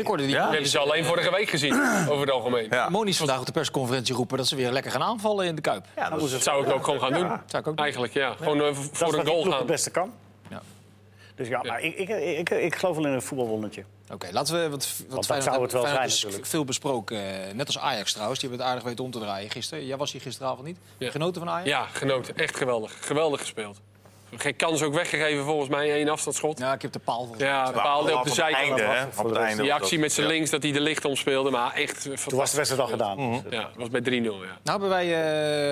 [0.00, 0.42] Ik hoorde die Ja?
[0.42, 1.72] Dat hebben ze alleen vorige week gezien,
[2.10, 2.66] over het algemeen.
[2.70, 2.88] Ja.
[2.88, 4.36] Monies vandaag op de persconferentie roepen...
[4.36, 5.84] dat ze weer lekker gaan aanvallen in de Kuip.
[5.96, 7.26] Ja, dat Dat zou ik ook gewoon gaan doen.
[7.28, 7.76] Zou ik ook doen.
[7.76, 8.34] Eigenlijk, ja.
[8.34, 9.52] Gewoon eh, Dat voor een goal gaan.
[9.58, 10.12] het beste kan.
[11.34, 13.84] Dus ja, maar ik, ik, ik, ik geloof wel in een voetbalwonnetje.
[14.12, 14.70] Oké, laten we...
[14.70, 16.46] Wat, wat dat zou het wel zijn, natuurlijk.
[16.46, 17.16] veel besproken.
[17.46, 18.40] eh, net als Ajax trouwens.
[18.40, 19.86] Die hebben het aardig weten om te draaien gisteren.
[19.86, 20.78] Jij was hier gisteravond niet.
[20.98, 21.10] Ja.
[21.10, 21.68] Genoten van Ajax?
[21.68, 22.36] Ja, genoten.
[22.36, 22.96] Echt geweldig.
[23.00, 23.80] Geweldig gespeeld.
[24.36, 25.92] Geen kans ook weggegeven volgens mij.
[25.92, 26.58] één afstandsschot.
[26.58, 27.48] Ja, ik heb de paal volgens mij.
[27.48, 28.80] Ja, de paal op de het zijkant.
[29.18, 29.62] Op het einde.
[29.62, 30.32] Die actie met zijn Ja.
[30.32, 31.50] links dat hij de licht omspeelde.
[31.50, 33.16] Maar echt Toen was de wedstrijd al gedaan.
[33.16, 34.12] Dus, Ja, het was bij 3-0.
[34.42, 34.58] Ja.
[34.62, 35.06] Nou hebben wij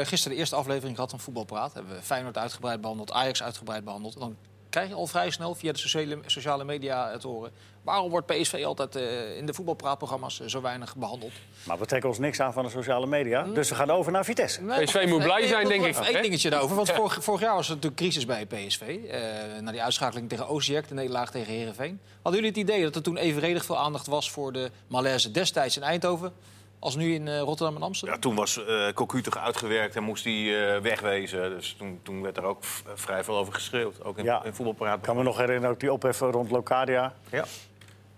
[0.01, 1.75] eh, gisteren de eerste aflevering gehad van Voetbalpraat.
[1.75, 4.15] Hebben we Feyenoord uitgebreid behandeld, Ajax uitgebreid behandeld.
[4.15, 4.37] En dan
[4.71, 7.51] krijg je al vrij snel via de sociale, sociale media het horen...
[7.83, 11.33] waarom wordt PSV altijd eh, in de voetbalpraatprogramma's eh, zo weinig behandeld?
[11.63, 13.43] Maar we trekken ons niks aan van de sociale media.
[13.43, 14.63] Dus we gaan over naar Vitesse.
[14.63, 15.97] Nee, PSV moet blij nee, zijn, denk ik.
[15.97, 16.77] Eén dingetje daarover.
[16.77, 18.81] Want vorig, vorig jaar was er natuurlijk crisis bij PSV.
[18.81, 19.21] eh
[19.61, 22.01] na die uitschakeling tegen Osijek, de nederlaag tegen Herenveen.
[22.23, 24.31] Hadden jullie het idee dat er toen evenredig veel aandacht was...
[24.31, 26.33] voor de malaise destijds in Eindhoven...
[26.79, 28.15] als nu in eh, Rotterdam en Amsterdam?
[28.15, 31.51] Ja, toen was eh Cocu toch uitgewerkt en moest hij eh, wegwezen.
[31.51, 34.05] Dus toen, toen werd er ook vrij veel over geschreeuwd.
[34.05, 34.45] Ook in, Ja.
[34.45, 34.97] in voetbalpraat.
[34.97, 37.15] Ik kan me nog herinneren ook die ophef rond Locadia.
[37.31, 37.45] Ja.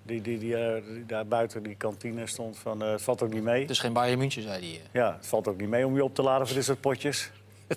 [0.02, 2.82] Die, die, die, die daar buiten die kantine stond van...
[2.82, 3.60] eh, het valt ook niet mee.
[3.60, 4.80] Het is geen Bayern München, zei hij.
[5.02, 7.30] Ja, het valt ook niet mee om je op te laden voor dit soort potjes.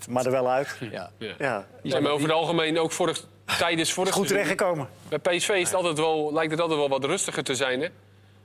[0.09, 0.77] Maar er wel uit.
[0.91, 1.11] Ja.
[1.37, 1.65] Ja.
[1.83, 3.25] Ja, maar over het algemeen, ook vorig,
[3.57, 4.89] tijdens vorig goed terechtgekomen.
[5.09, 7.81] Bij PSV is het altijd wel, lijkt het altijd wel wat rustiger te zijn.
[7.81, 7.87] Hè?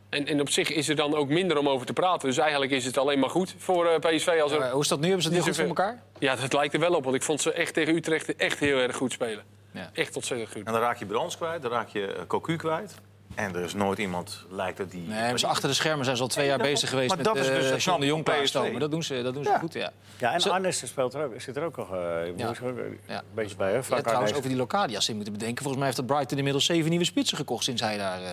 [0.09, 2.29] En, en op zich is er dan ook minder om over te praten.
[2.29, 4.39] Dus eigenlijk is het alleen maar goed voor eh, PSV.
[4.43, 4.59] Als er...
[4.59, 5.05] Maar hoe is dat nu?
[5.07, 6.03] Hebben ze het heel Niet goed voor elkaar?
[6.19, 7.05] Ja, dat lijkt er wel op.
[7.05, 9.45] Want ik vond ze echt tegen Utrecht echt heel erg goed spelen.
[9.73, 9.91] Ja.
[9.93, 10.67] Echt ontzettend goed.
[10.67, 12.95] En dan raak je Brands kwijt, dan raak je eh, Cocu kwijt.
[13.35, 15.01] En er is nooit iemand, lijkt het, die...
[15.09, 17.27] Nee, maar ze achter de schermen zijn ze al twee jaar bezig geweest Maar met
[17.27, 18.81] dat is dus eh, John de Jong klaarstomen.
[18.81, 19.59] Dat doen ze, dat doen ze Ja.
[19.59, 19.91] goed, ja.
[20.19, 21.99] Ja, en Zo- Arnes speelt er ook, zit er ook nog eh,
[22.37, 22.49] Ja.
[22.49, 23.23] er een Ja.
[23.35, 23.73] beetje bij.
[23.73, 24.03] Hè?
[24.03, 25.57] Trouwens, over die Locadia's in moeten bedenken.
[25.63, 27.65] Volgens mij heeft dat Brighton inmiddels zeven nieuwe spitsen gekocht...
[27.65, 28.31] sinds hij daar eh,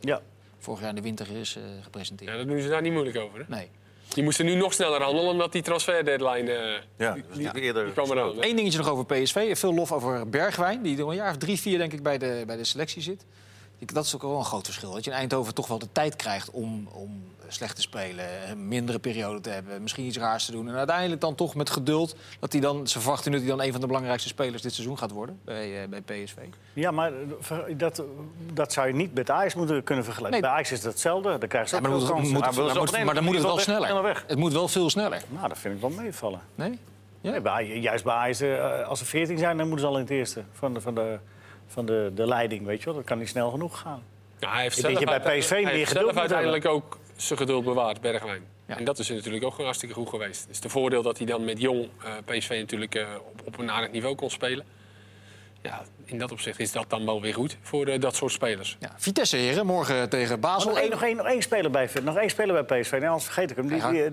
[0.00, 0.20] Ja.
[0.66, 2.30] Vorig jaar in de winter is eh, gepresenteerd.
[2.30, 3.38] Ja, dat doen ze daar niet moeilijk over.
[3.38, 3.44] Hè?
[3.48, 3.68] Nee.
[4.14, 6.52] Die moesten nu nog sneller handelen, omdat die transferdeadline...
[6.52, 7.84] eh Ja, dat was niet eerder...
[7.84, 8.32] die kwam eraan.
[8.40, 9.58] Eén dingetje nog over PSV.
[9.58, 12.42] Veel lof over Bergwijn, die er een jaar of drie, vier denk ik bij de,
[12.46, 13.24] bij de selectie zit.
[13.78, 14.92] Ik- Dat is ook wel een groot verschil.
[14.92, 18.68] Dat je in Eindhoven toch wel de tijd krijgt om, om slecht te spelen, een
[18.68, 20.68] mindere periode te hebben, misschien iets raars te doen.
[20.68, 23.66] En uiteindelijk dan toch met geduld dat hij dan, ze verwachten nu dat hij dan
[23.66, 26.34] een van de belangrijkste spelers dit seizoen gaat worden bij, eh, bij PSV.
[26.72, 28.02] ja, maar eh, dat,
[28.52, 30.40] dat zou je niet met Ajax moeten kunnen vergelijken.
[30.40, 30.48] Nee.
[30.50, 31.38] Bij Ajax is dat hetzelfde.
[31.38, 32.32] Dan krijg je Ja, maar, dan moet, het- kansen.
[32.34, 34.24] moet, Maar wil ze maar op moet- een maar dan moet het wel sneller.
[34.26, 35.22] Het moet wel veel sneller.
[35.28, 36.40] Nou, dat vind ik wel meevallen.
[36.54, 36.78] Nee?
[37.20, 37.30] Ja?
[37.30, 40.02] Nee, bij, juist bij Ajax, eh, als er 14 zijn, dan moeten ze al in
[40.02, 41.18] het eerste van de, van de,
[41.66, 42.66] van de, de leiding.
[42.66, 42.94] Weet je wel.
[42.94, 44.02] Dat kan niet snel genoeg gaan.
[44.38, 46.98] Ja, hij heeft Ik zelf, je bij PSV hij meer heeft geduld zelf uiteindelijk ook
[47.16, 48.42] zijn geduld bewaard, Bergwijn.
[48.66, 48.76] Ja.
[48.78, 50.40] En dat is natuurlijk ook gewoon hartstikke goed geweest.
[50.40, 53.58] Het is de voordeel dat hij dan met jong eh, PSV natuurlijk eh, op, op
[53.58, 54.64] een aardig niveau kon spelen.
[55.62, 58.76] Ja, in dat opzicht is dat dan wel weer goed voor eh, dat soort spelers.
[58.80, 58.92] Ja.
[58.96, 60.70] Vitesse, heren, morgen tegen Basel.
[60.70, 62.90] nog één, nog, één, nog één speler bij, nog één speler bij PSV.
[62.92, 63.68] Nee, anders vergeet ik hem.
[63.68, 63.90] Die, Ja.
[63.90, 64.10] die,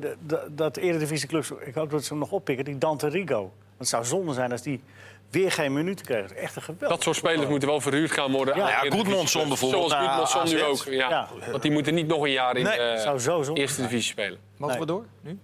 [0.52, 2.66] dat eredivisieclubs, ik hoop dat ze hem nog oppikken.
[2.66, 3.54] Die Dante Rigo.
[3.78, 4.84] Want het zou zonde zijn als die
[5.30, 6.34] weer geen minuten krijgt.
[6.34, 6.90] Echt een geweldig.
[6.90, 8.56] Dat soort spelers moeten wel verhuurd gaan worden.
[8.56, 8.94] Ja, ja, clubs.
[8.94, 10.84] bijvoorbeeld Zoals naar Gudmundsson nu ook.
[10.84, 11.10] Ja.
[11.10, 11.28] Ja.
[11.52, 14.40] Want die moeten niet nog een jaar in Nee, de eerste divisie spelen.
[14.58, 14.96] Mogen we Nee.
[14.96, 15.40] door nu?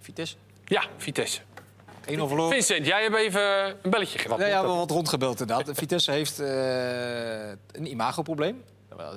[0.00, 0.36] Vitesse?
[0.64, 1.40] Ja, Vitesse.
[2.06, 2.52] 1-0 verloren.
[2.52, 3.42] Vincent, jij hebt even
[3.82, 4.38] een belletje gehad.
[4.38, 5.70] Ja, ja, wel wat rondgebeld inderdaad.
[5.78, 8.62] Vitesse heeft eh, een imagoprobleem.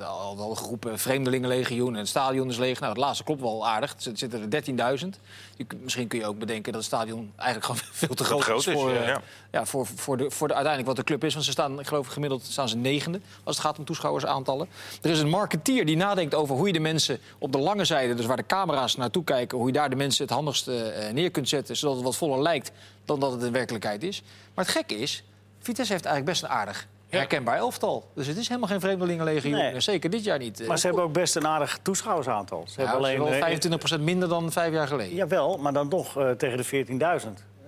[0.01, 2.79] Al, al geroepen vreemdelingenlegioen en het stadion is leeg.
[2.79, 3.95] Nou, het laatste klopt wel aardig.
[4.05, 5.19] Er zitten er 13.000.
[5.55, 8.41] Je kunt- Misschien kun je ook bedenken dat het stadion eigenlijk gewoon veel te groot,
[8.41, 9.21] groot is voor, ja, eh, ja.
[9.51, 11.33] ja, voor, voor, de, voor de, uiteindelijk wat de club is.
[11.33, 14.67] Want ze staan, ik geloof gemiddeld staan ze negende als het gaat om toeschouwersaantallen.
[15.01, 18.13] Er is een marketeer die nadenkt over hoe je de mensen op de lange zijde,
[18.13, 21.31] dus waar de camera's naartoe kijken, hoe je daar de mensen het handigste eh, neer
[21.31, 22.71] kunt zetten, zodat het wat voller lijkt
[23.05, 24.21] dan dat het in werkelijkheid is.
[24.53, 25.23] Maar het gekke is,
[25.59, 26.87] Vitesse heeft eigenlijk best een aardig.
[27.17, 28.11] Herkenbaar elftal.
[28.15, 29.57] Dus het is helemaal geen vreemdelingenlegioen.
[29.57, 29.79] Nee.
[29.79, 30.67] Zeker dit jaar niet.
[30.67, 32.63] Maar ze hebben ook best een aardig toeschouwersaantal.
[32.67, 35.15] Ze ja, hebben alleen alleen wel eh, 25% minder dan vijf jaar geleden.
[35.15, 36.95] Jawel, maar dan nog eh, tegen de 14.000.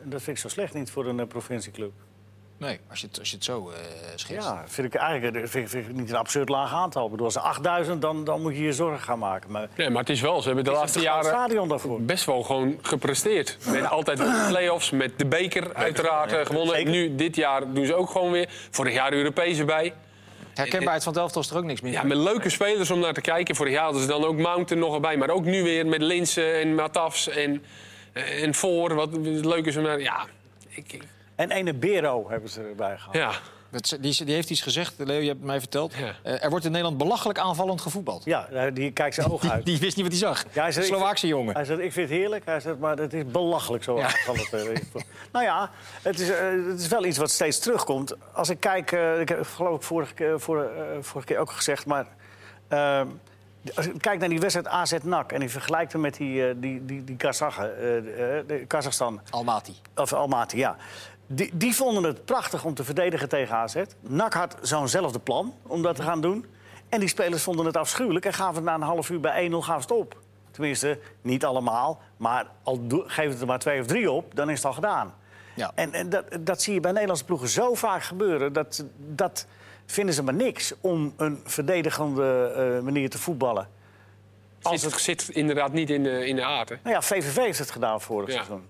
[0.03, 1.91] Dat vind ik zo slecht niet voor een eh, provincieclub.
[2.57, 3.79] Nee, als je het, als je het zo eh
[4.15, 4.47] schetst.
[4.47, 7.05] Ja, vind ik eigenlijk eh, vind, vind ik niet een absurd laag aantal.
[7.05, 9.51] Ik bedoel, als er 8000, dan, dan moet je je zorgen gaan maken.
[9.51, 12.01] Maar Nee, maar het is wel, ze hebben de laatste jaren stadion daarvoor?
[12.01, 13.57] best wel gewoon gepresteerd.
[13.71, 16.75] Met altijd de play-offs, met de beker uiteraard eh, gewonnen.
[16.75, 16.91] zeker.
[16.91, 18.49] Nu, dit jaar doen ze ook gewoon weer.
[18.71, 19.93] Vorig jaar de Europees erbij.
[20.53, 21.91] Herkenbaarheid van het elftal is er ook niks meer.
[21.91, 23.55] Ja, met leuke spelers om naar te kijken.
[23.55, 25.17] Vorig jaar hadden ze dan ook Mountain nog erbij.
[25.17, 27.63] Maar ook nu weer met Linsen en Matafs en,
[28.13, 28.93] en Voor.
[28.93, 29.99] Wat leuk is om naar...
[30.01, 30.25] Ja,
[30.69, 31.03] ik, ik-
[31.35, 33.15] En ene Bero hebben ze erbij gehaald.
[33.15, 33.31] ja.
[33.69, 35.93] Dat- Die, die heeft iets gezegd, Leo, je hebt het mij verteld.
[35.95, 36.13] Ja.
[36.23, 38.25] Eh, er wordt in Nederland belachelijk aanvallend gevoetbald.
[38.25, 39.65] Ja, eh, die kijkt zijn ogen uit.
[39.65, 40.45] Die wist niet wat hij zag.
[40.53, 41.53] Ja, hij zei, Slovaakse jongen.
[41.55, 42.45] Hij zegt, ik vind het heerlijk.
[42.45, 44.03] Hij zegt, maar het is belachelijk zo Ja.
[44.05, 44.53] aanvallend.
[44.53, 45.01] eh.
[45.31, 45.69] nou ja,
[46.01, 48.15] het is, eh, het is wel iets wat steeds terugkomt.
[48.33, 50.69] Als ik kijk, ik heb geloof ik vorige, keer- voor,
[51.01, 51.85] vorige keer ook gezegd...
[51.85, 52.05] maar
[52.67, 53.01] eh,
[53.75, 55.31] als ik kijk naar die wedstrijd AZ-NAC...
[55.31, 57.71] en die vergelijkt hem met die, die, die, die Kazachen,
[58.67, 59.21] Kazachstan...
[59.29, 59.73] Almaty.
[59.95, 60.75] Of Almaty, ja.
[61.27, 63.81] Die, die vonden het prachtig om te verdedigen tegen AZ.
[64.01, 66.45] NAC had zo'nzelfde plan om dat te gaan doen.
[66.89, 69.53] En die spelers vonden het afschuwelijk en gaven het na een half uur bij 1-0
[69.53, 70.17] gaven het op.
[70.51, 74.57] Tenminste, niet allemaal, maar al geef het er maar twee of drie op, dan is
[74.57, 75.13] het al gedaan.
[75.53, 75.71] Ja.
[75.75, 78.53] En, en dat, dat zie je bij Nederlandse ploegen zo vaak gebeuren.
[78.53, 79.45] Dat, dat
[79.85, 83.67] vinden ze maar niks om een verdedigende eh, manier te voetballen.
[84.61, 86.69] Als Zit, het, zit inderdaad niet in de, in de aard.
[86.69, 86.75] Hè?
[86.83, 88.33] nou ja, VVV heeft het gedaan vorig Ja.
[88.35, 88.67] seizoen.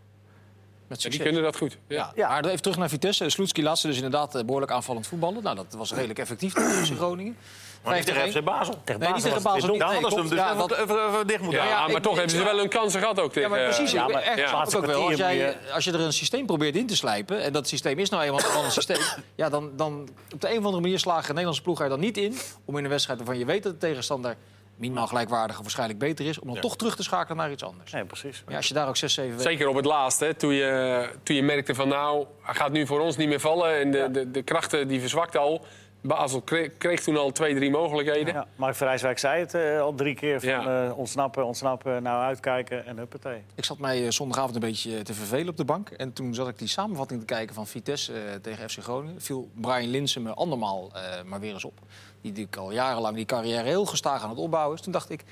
[0.87, 1.11] Met Ja, succes.
[1.11, 1.77] die kunnen dat goed.
[1.87, 2.11] Ja.
[2.15, 2.27] Ja.
[2.27, 3.29] Maar even terug naar Vitesse.
[3.29, 5.43] Sloetski laat ze dus inderdaad eh, behoorlijk aanvallend voetballen.
[5.43, 7.37] Nou, dat was redelijk effectief tegen Groningen.
[7.83, 8.35] Maar niet tegen 5-1.
[8.35, 8.75] FC Basel.
[8.83, 9.75] Tegen Nee, niet tegen Basel.
[9.75, 10.29] Nee, klopt.
[10.29, 13.33] dus Ja, even, dicht moeten Ja, maar toch hebben ze wel hun kansen gehad ook
[13.33, 13.49] tegen...
[13.49, 13.89] Ja, maar precies.
[13.93, 14.65] eh, Ja, maar echt, ja.
[14.75, 15.07] ook wel.
[15.07, 17.41] Als, jij, moet als je er een systeem probeert in te slijpen...
[17.41, 18.97] en dat systeem is nou eenmaal een systeem...
[19.35, 21.99] ja, dan, dan op de een of andere manier slagen een Nederlandse ploeg er dan
[21.99, 22.37] niet in...
[22.65, 24.35] om in een wedstrijd waarvan je weet dat de tegenstander...
[24.75, 26.39] minimaal gelijkwaardig of waarschijnlijk beter is...
[26.39, 27.91] om dan toch terug te schakelen naar iets anders.
[27.91, 28.43] Nee, precies.
[28.47, 29.51] Ja, als je daar ook 6, 7 weken...
[29.51, 32.85] Zeker op het laatst, hè, toen, je, toen je merkte van nou, hij gaat nu
[32.85, 33.79] voor ons niet meer vallen.
[33.79, 35.65] En de, de, de krachten die verzwakten al.
[36.01, 38.33] Basel kreeg, kreeg toen al twee, drie mogelijkheden.
[38.33, 40.39] Ja, Mark Verrijswijk zei het eh, al drie keer.
[40.39, 40.85] Van, Ja.
[40.85, 43.43] eh, ontsnappen, ontsnappen, nou uitkijken en huppatee.
[43.55, 45.89] Ik zat mij eh, zondagavond een beetje te vervelen op de bank.
[45.89, 49.21] En toen zat ik die samenvatting te kijken van Vitesse tegen FC Groningen.
[49.21, 51.79] Viel Brian Linsen me andermaal eh, maar weer eens op.
[52.25, 54.81] Die natuurlijk al jarenlang die carrière heel gestaag aan het opbouwen is.
[54.81, 55.23] Toen dacht ik,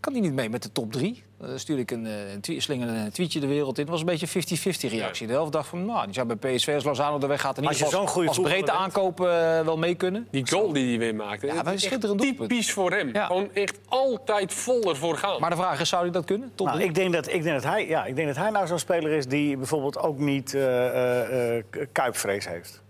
[0.00, 1.22] kan die niet mee met de top drie?
[1.42, 3.82] Uh, stuurde ik een, eh, een slingerde een tweetje de wereld in.
[3.82, 5.26] Het was een beetje een 50-50 reactie.
[5.26, 7.66] De helft dacht van, nou, die zou bij PSV als Lozano de weg gaat...
[7.66, 10.28] Als je zo'n goede als breedte aankopen eh, wel mee kunnen.
[10.30, 11.46] Die goal die hij weer maakte.
[11.46, 12.48] Ja, is schitterend doelpunt.
[12.48, 13.10] Typisch voor hem.
[13.12, 13.26] Ja.
[13.26, 15.40] Gewoon echt altijd vol ervoor gaan.
[15.40, 16.52] Maar de vraag is, zou hij dat kunnen?
[16.54, 18.66] Top Nou, ik, denk dat, ik, denk dat hij, ja, ik denk dat hij nou
[18.66, 22.84] zo'n speler is die bijvoorbeeld ook niet eh, kuipvrees heeft.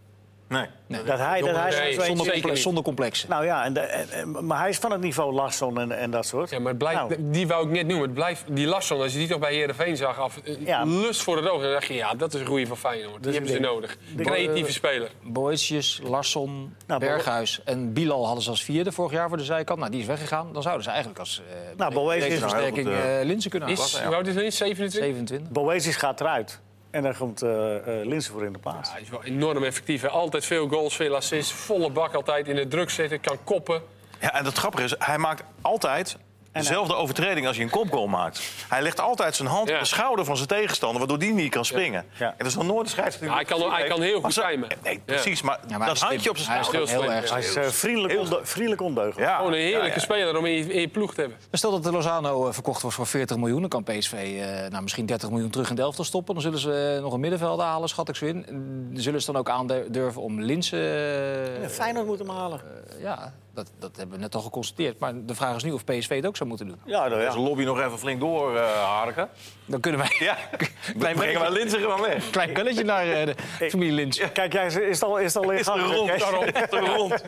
[0.48, 0.66] Nee.
[0.86, 1.02] Nee.
[1.02, 3.28] Dat hij, dat hij Nee, zo'n zonder tweetje- zonder, complexen.
[3.28, 6.50] Nou ja, en de, maar hij is van het niveau Larsson en, en dat soort.
[6.50, 7.16] Ja, maar het blijft, Nou.
[7.30, 8.04] die wou ik net noemen.
[8.04, 10.84] Het blijft, die Larsson, als je die toch bij Heerenveen zag, af, eh, Ja.
[10.84, 11.62] lust voor het oog.
[11.62, 13.22] Dan dacht je, ja, dat is een goeie van Feyenoord.
[13.22, 13.96] Die hebben ze nodig.
[14.14, 15.10] denk- Creatieve speler.
[15.22, 19.78] Boetjes, Larsson, Nou, Berghuis en Bilal hadden ze als vierde vorig jaar voor de zijkant.
[19.78, 20.52] Nou, die is weggegaan.
[20.52, 23.74] Dan zouden ze eigenlijk als uh, Nou, is versterking nou goed, eh, Linzen kunnen Is,
[23.78, 24.06] aanpassen.
[24.06, 24.50] hoe oud is hij?
[24.50, 25.00] 27?
[25.02, 25.52] 27.
[25.52, 26.60] Boetius gaat eruit.
[26.96, 28.88] En dan komt eh eh, Linsen voor in de plaats.
[28.88, 30.02] Ja, hij is wel enorm effectief.
[30.02, 30.08] Hè.
[30.08, 31.52] Altijd veel goals, veel assists.
[31.52, 33.20] Volle bak altijd in de druk zitten.
[33.20, 33.82] Kan koppen.
[34.20, 36.16] Ja, en het grappige is, hij maakt altijd
[36.56, 38.40] dezelfde overtreding als hij een kopgoal maakt.
[38.68, 39.74] Hij legt altijd zijn hand Ja.
[39.74, 42.04] op de schouder van zijn tegenstander, waardoor die niet kan springen.
[42.18, 42.26] Ja.
[42.28, 43.28] En dat is nog nooit een scheidsrechter.
[43.28, 44.68] Ja, hij kan- hij kan heel goed timen.
[44.82, 47.30] Nee, precies, maar, Ja, maar dat handje op zijn hij is schouder.
[47.32, 49.16] Hij is eh, vriendelijk, onde vriendelijk ondeugend.
[49.24, 49.36] Ja.
[49.36, 50.00] Gewoon een heerlijke Ja, ja.
[50.00, 51.38] speler om in je, in je ploeg te hebben.
[51.52, 53.60] Stel dat de Lozano eh, verkocht wordt voor 40 miljoen.
[53.60, 56.34] Dan kan PSV eh, nou, misschien 30 miljoen terug in de elftal stoppen.
[56.34, 58.46] Dan zullen ze eh, nog een middenveld halen, schat ik zo in.
[58.46, 60.78] En Zullen ze dan ook aandurven om Linsen...
[60.80, 62.60] eh, Ja, Feyenoord moet hem halen.
[63.00, 64.98] ja, dat, dat hebben we net al geconstateerd.
[64.98, 66.80] Maar de vraag is nu of PSV het ook zou moeten doen.
[66.84, 67.26] Ja, nou ja.
[67.26, 69.28] Deze lobby nog even flink door eh, harken.
[69.64, 70.36] Dan kunnen wij Ja,
[70.98, 72.30] Klein brengen wij Linzen gewoon weg.
[72.30, 73.34] klein belletje naar eh, de
[73.70, 74.32] familie Linsen.
[74.32, 77.24] Kijk, jij, is het al, is het al Is er rond, daarom, is er rond.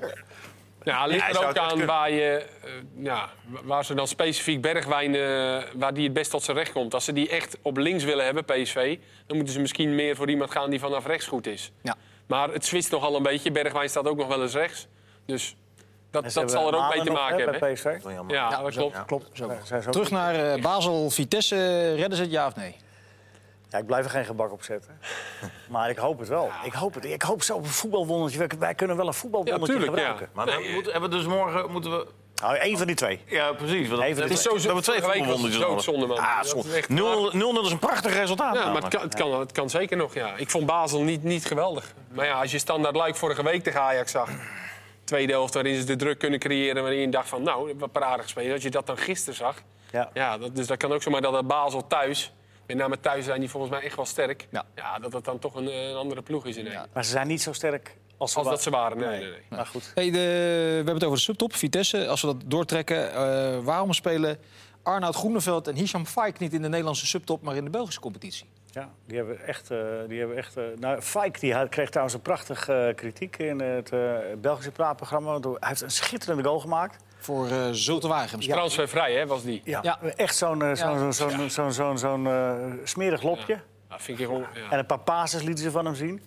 [0.83, 2.71] Ja, ligt er ook aan waar, je, eh,
[3.05, 3.29] ja,
[3.63, 5.13] waar ze dan specifiek Bergwijn,
[5.79, 6.95] waar die het best tot zijn recht komt.
[6.95, 10.31] Als ze die echt op links willen hebben, PSV, dan moeten ze misschien meer voor
[10.31, 11.73] iemand gaan die vanaf rechts goed is.
[11.83, 11.97] Ja.
[12.27, 13.51] Maar het switcht nogal een beetje.
[13.51, 14.87] Bergwijn staat ook nog wel eens rechts.
[15.27, 15.57] Dus
[16.11, 17.55] dat, dat zal er ook mee te maken hebben.
[17.55, 17.61] hè?
[17.61, 17.97] Bij PSV.
[18.29, 19.05] Ja, dat klopt.
[19.07, 19.29] Klopt.
[19.33, 19.51] Zo.
[19.91, 21.95] Terug naar eh, Basel, Vitesse.
[21.95, 22.77] Redden ze het ja of nee?
[23.71, 24.99] Ja, ik blijf er geen gebak op zetten.
[25.69, 26.51] Maar ik hoop het wel.
[26.65, 27.05] Ik hoop het.
[27.05, 28.47] Ik hoop zo op een voetbalwondertje.
[28.59, 29.75] Wij- kunnen wel een Ja, voetbalwondertje.
[29.79, 29.81] Ja.
[29.85, 30.29] gebruiken.
[30.33, 32.07] Maar dan moeten, hebben we dus morgen moeten we...
[32.43, 33.21] Nou, één van die twee.
[33.27, 33.89] Ja, precies.
[33.89, 36.19] Want het is zo- we hebben twee voetbalwondertjes doodzonde, man.
[36.19, 36.73] Ah, zonde.
[36.77, 36.95] echt 0-0
[37.65, 38.55] is een prachtig resultaat.
[38.55, 40.37] Ja, maar het kan, het, kan, het kan zeker nog, ja.
[40.37, 41.95] Ik vond Basel niet, niet geweldig.
[42.09, 44.31] Maar ja, als je standaard Luik vorige week tegen Ajax zag...
[45.09, 46.83] tweede helft waarin ze de druk kunnen creëren...
[46.83, 48.53] waarin je dacht van, nou, wat een aardig spelen.
[48.53, 49.63] Als je dat dan gisteren zag...
[49.93, 50.11] Ja.
[50.15, 52.33] Ja, dat, dus dat kan ook zomaar dat Basel thuis...
[52.67, 54.47] met name thuis zijn die volgens mij echt wel sterk...
[54.51, 54.65] Ja.
[54.75, 56.87] Ja, dat het dan toch een, eh, een andere ploeg is in één.
[56.93, 59.43] Maar ze zijn niet zo sterk als ze Als dat ze waren, nee, nee, nee.
[59.49, 59.93] Maar goed.
[59.95, 62.09] Hey, de, we hebben het over de subtop, Vitesse.
[62.09, 64.39] Als we dat doortrekken, eh, waarom spelen
[64.83, 68.49] Arnoud Groeneveld en Hisham Faik niet in de Nederlandse subtop, maar in de Belgische competitie?
[68.79, 69.71] Ja, die hebben echt...
[69.71, 73.37] eh, die hebben echt eh, nou, Fike die had, kreeg trouwens een prachtige eh, kritiek
[73.37, 74.01] in het eh,
[74.39, 75.31] Belgische praatprogramma.
[75.31, 76.97] Want Hij heeft een schitterende goal gemaakt.
[77.19, 78.07] Voor uh, Zulte.
[78.09, 78.27] Ja.
[78.55, 79.61] Transfervrij, hè, was die.
[79.65, 79.99] Ja, Ja.
[80.17, 82.53] echt zo'n zo'n zo'n zo'n zo'n zo'n eh,
[82.85, 83.61] smerig lopje.
[83.89, 84.47] Ja, vind ik gewoon...
[84.55, 84.71] Ja.
[84.71, 86.23] En een paar passes lieten ze van hem zien.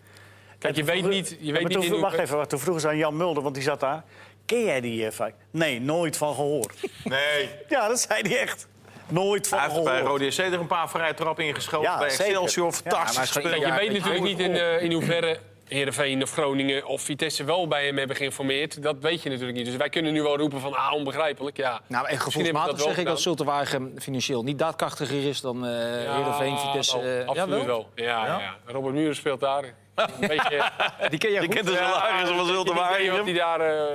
[0.60, 1.30] Kijk, je weet niet...
[1.40, 3.44] Je weet maar niet toen, in wacht hoe- even, toen vroegen ze aan Jan Mulder,
[3.44, 4.04] want die zat daar.
[4.46, 5.34] Ken jij die uh, Fike?
[5.52, 6.76] Nee, nooit van gehoord.
[7.04, 7.50] Nee.
[7.70, 8.68] ja, dat zei hij echt.
[9.12, 10.00] Nooit van Hij heeft bij.
[10.02, 11.90] Rode SC er een paar vrije trappen ingeschoten.
[11.92, 12.26] Ja, bij zeker.
[12.26, 13.32] Excelsior, Ja, fantastisch.
[13.32, 17.44] Kijk, je Ja, weet natuurlijk niet in, eh, in hoeverre Heerenveen of Groningen of Vitesse
[17.44, 18.84] wel bij hem hebben geïnformeerd.
[18.84, 19.66] Dat weet je natuurlijk niet.
[19.66, 21.58] Dus wij kunnen nu wel roepen van, ah, onbegrijpelijk.
[21.58, 21.82] Ja.
[21.88, 25.72] Nou, en gevoelsmatig zeg ik dat Zulte Waregem financieel niet daadkrachtiger is dan eh
[26.16, 27.02] Heerenveen, Vitesse.
[27.02, 27.66] wel, eh, absoluut jawel?
[27.66, 27.90] wel.
[28.06, 28.56] Ja, ja.
[28.66, 29.64] Robert Muren speelt daar.
[29.96, 30.64] Een beetje...
[31.10, 31.54] Die ken Je goed.
[31.54, 33.60] kent de salaris van Zulte Ik weet niet of hij daar...
[33.60, 33.86] eh,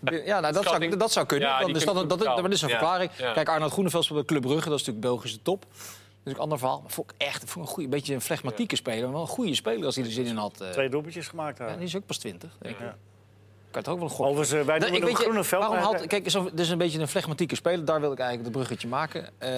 [0.24, 1.48] Ja, nou, dat, zou, dat zou kunnen.
[1.48, 2.42] Ja, Dan is dat, dat, dat, betalen.
[2.42, 3.10] dat is een verklaring.
[3.16, 3.32] Ja.
[3.32, 4.68] Kijk, Arnold Groeneveld speelt bij Club Brugge.
[4.68, 5.60] Dat is natuurlijk Belgische top.
[5.60, 5.70] Dat
[6.24, 6.80] is ook een ander verhaal.
[6.80, 9.02] Maar vond ik echt vond ik een, goeie, een beetje een flegmatieke speler.
[9.02, 10.60] Maar wel een goede speler als hij er zin in had.
[10.60, 10.68] eh.
[10.70, 11.76] Twee doelpuntjes gemaakt Ja, daar.
[11.76, 12.80] die is ook pas 20, denk ik.
[12.80, 12.96] Ja.
[13.70, 14.26] Kan het ook wel een gok.
[14.26, 15.62] Overigens, eh, wij doen ik Groeneveld.
[15.64, 17.84] waarom had, kijk, zo, dit is een beetje een flegmatieke speler.
[17.84, 19.30] Daar wil ik eigenlijk het bruggetje maken.
[19.38, 19.50] Eh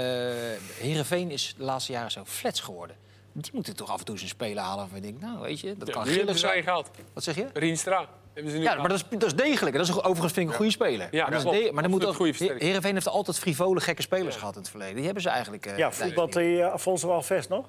[0.79, 2.97] Heerenveen is de laatste jaren zo flats geworden.
[3.33, 4.77] Die moeten toch af en toe eens een speler halen.
[4.79, 6.57] Waarvan je denkt, nou weet je, dat ja, kan grillig hebben ze zijn.
[6.59, 6.91] een gehaald.
[7.13, 7.47] Wat zeg je?
[7.53, 8.09] Rienstra.
[8.35, 9.77] Ja, maar dat is, dat is degelijk.
[9.77, 11.09] Dat is overigens vind ik een goede speler.
[11.11, 12.27] Ja, maar dat is de- maar dan moet ook.
[12.59, 14.95] Heerenveen heeft altijd frivole, gekke spelers gehad in het verleden.
[14.95, 15.67] Die hebben ze eigenlijk...
[15.67, 17.67] eh, Ja, voetbalt die uh, Afonso Alves nog?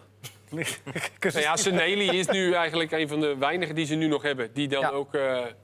[1.19, 4.49] Nou ja, Seneli is nu eigenlijk een van de weinigen die ze nu nog hebben.
[4.54, 4.89] Die, dan Ja.
[4.89, 5.21] ook, eh,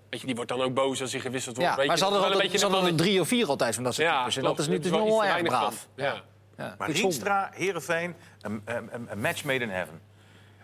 [0.09, 1.71] weet je, die wordt dan ook boos als hij gewisseld wordt.
[1.71, 3.21] Ja, Weet maar je, ze hadden wel er een altijd, beetje ze hadden een drie
[3.21, 4.35] of vier altijd van dat soort Ja, types.
[4.37, 5.87] En dat is nu dus wel wel erg braaf.
[5.95, 6.21] Ja.
[6.57, 6.91] Ja, Maar.
[6.91, 10.01] Rienstra, Heerenveen, een, een, een- een match made in heaven.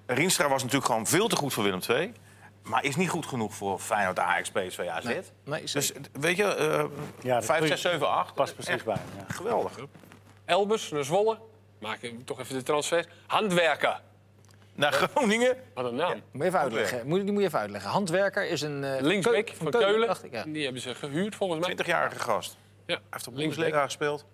[0.06, 2.12] Rienstra was natuurlijk gewoon veel te goed voor Willem II.
[2.66, 5.04] Maar is niet goed genoeg voor Feyenoord, Ajax, PSV, AZ.
[5.06, 6.02] Nee, nee, dus zeker.
[6.20, 6.84] weet je, eh
[7.22, 8.34] Ja, dat 5, goeie- 6, 7, 8.
[8.34, 8.96] Past precies bij.
[9.18, 9.34] Ja.
[9.34, 9.72] Geweldig.
[10.46, 11.38] Elbers naar Zwolle.
[11.80, 13.06] Maken toch even de transfer.
[13.28, 14.02] Handwerker.
[14.74, 15.58] Naar Groningen.
[15.74, 16.22] Wat een naam.
[16.32, 17.08] Moet je even uitleggen.
[17.08, 17.90] Moet, die moet je even uitleggen.
[17.90, 18.84] Handwerker is een...
[18.84, 20.08] eh, Linksback Keu- van Keulen.
[20.08, 20.44] dacht ik, ja.
[20.48, 21.76] Die hebben ze gehuurd volgens mij.
[21.86, 22.58] 20-jarige gast.
[22.86, 22.94] Ja.
[22.94, 23.36] Hij heeft op.
[23.36, 24.26] Bundesliga gespeeld.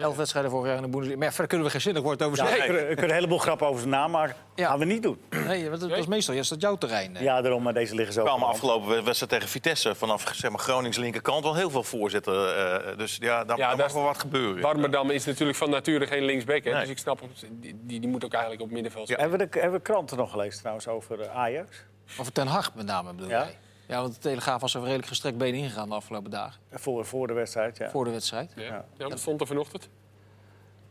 [0.00, 1.16] Elf wedstrijden vorig jaar in de Bundesliga.
[1.18, 2.60] Maar ja, verder kunnen we geen zinnig woord over Ja, zeggen.
[2.60, 4.36] we, kunnen, we kunnen een heleboel grappen over zijn naam maken.
[4.54, 4.68] Ja.
[4.68, 5.20] gaan we niet doen.
[5.46, 7.16] Nee, want dat, dat is meestal juist dat jouw terrein.
[7.20, 8.20] Ja, daarom, maar deze liggen zo.
[8.20, 8.52] Er kwamen op.
[8.52, 12.56] afgelopen wedstrijd tegen Vitesse vanaf zeg maar, Gronings linkerkant wel heel veel voorzetten.
[12.56, 14.62] eh, dus ja, daar, Ja, daar daar- mag wel wat gebeuren.
[14.62, 16.64] Warmerdam is natuurlijk van nature geen linksback.
[16.64, 16.70] Hè?
[16.70, 16.80] Nee.
[16.80, 19.20] Dus ik snap, die, die, die moet ook eigenlijk op middenveld spelen.
[19.28, 21.84] Hebben we, de, hebben we kranten nog gelezen trouwens over eh, Ajax?
[22.18, 23.42] Of Ten Hag met name bedoel Ja?
[23.44, 23.58] jij?
[23.90, 26.60] Ja, want de Telegraaf was er redelijk gestrekt been ingegaan de afgelopen dagen.
[26.72, 27.90] Voor, voor de wedstrijd, ja.
[27.90, 28.52] Voor de wedstrijd.
[28.56, 28.84] Ja.
[28.96, 29.88] Ja, dat stond er vanochtend.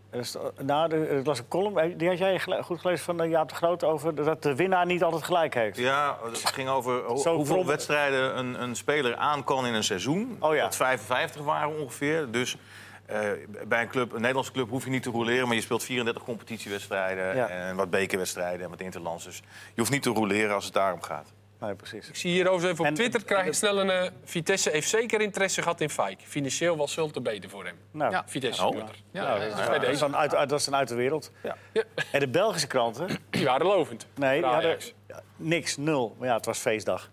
[0.09, 3.29] Er is- nou, er was een column, eh, die had jij goed gelezen van eh,
[3.29, 3.83] Jaap de Groot...
[3.83, 5.77] over dat de winnaar niet altijd gelijk heeft.
[5.77, 9.83] Ja, het ging over ho- Zo hoeveel wedstrijden een, een speler aan kan in een
[9.83, 10.37] seizoen.
[10.39, 10.63] Oh ja.
[10.63, 12.31] Dat 55 waren ongeveer.
[12.31, 12.57] Dus
[13.05, 13.19] eh,
[13.67, 15.47] bij een, club, een Nederlandse club hoef je niet te roleren...
[15.47, 17.47] maar je speelt 34 competitiewedstrijden Ja.
[17.47, 19.23] en wat bekerwedstrijden en wat interlands.
[19.25, 19.37] Dus
[19.73, 21.33] je hoeft niet te roleren als het daarom gaat.
[21.59, 22.07] Nee, precies.
[22.09, 23.89] Ik zie hier overigens even op En- Twitter krijg ik snel een...
[23.89, 26.19] eh, Vitesse heeft zeker interesse gehad in Fijk.
[26.23, 27.75] Financieel was te beter voor hem.
[27.91, 28.23] Nou, Ja.
[28.27, 28.65] Vitesse.
[28.65, 28.75] Oh.
[28.75, 29.87] Ja, ja, dat, ja.
[29.87, 31.31] is, dan uit, uit- dat is dan uit de wereld.
[31.43, 31.55] Ja.
[31.73, 33.07] Ja, En de Belgische kranten?
[33.29, 34.05] die waren lovend.
[34.15, 34.93] Nee, die hadden Ajax.
[35.07, 36.15] ja, niks, nul.
[36.19, 37.09] Maar ja, het was feestdag.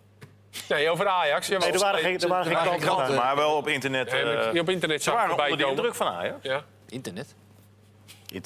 [0.69, 1.47] Nee, over Ajax.
[1.47, 3.15] Ja, Nee, er waren geen, er waren geen waren kranten.
[3.15, 4.11] Maar wel op internet.
[4.11, 6.37] Ja, eh, die op internet ze zag waren onder de indruk van Ajax.
[6.43, 6.65] Ja.
[6.89, 7.35] Internet.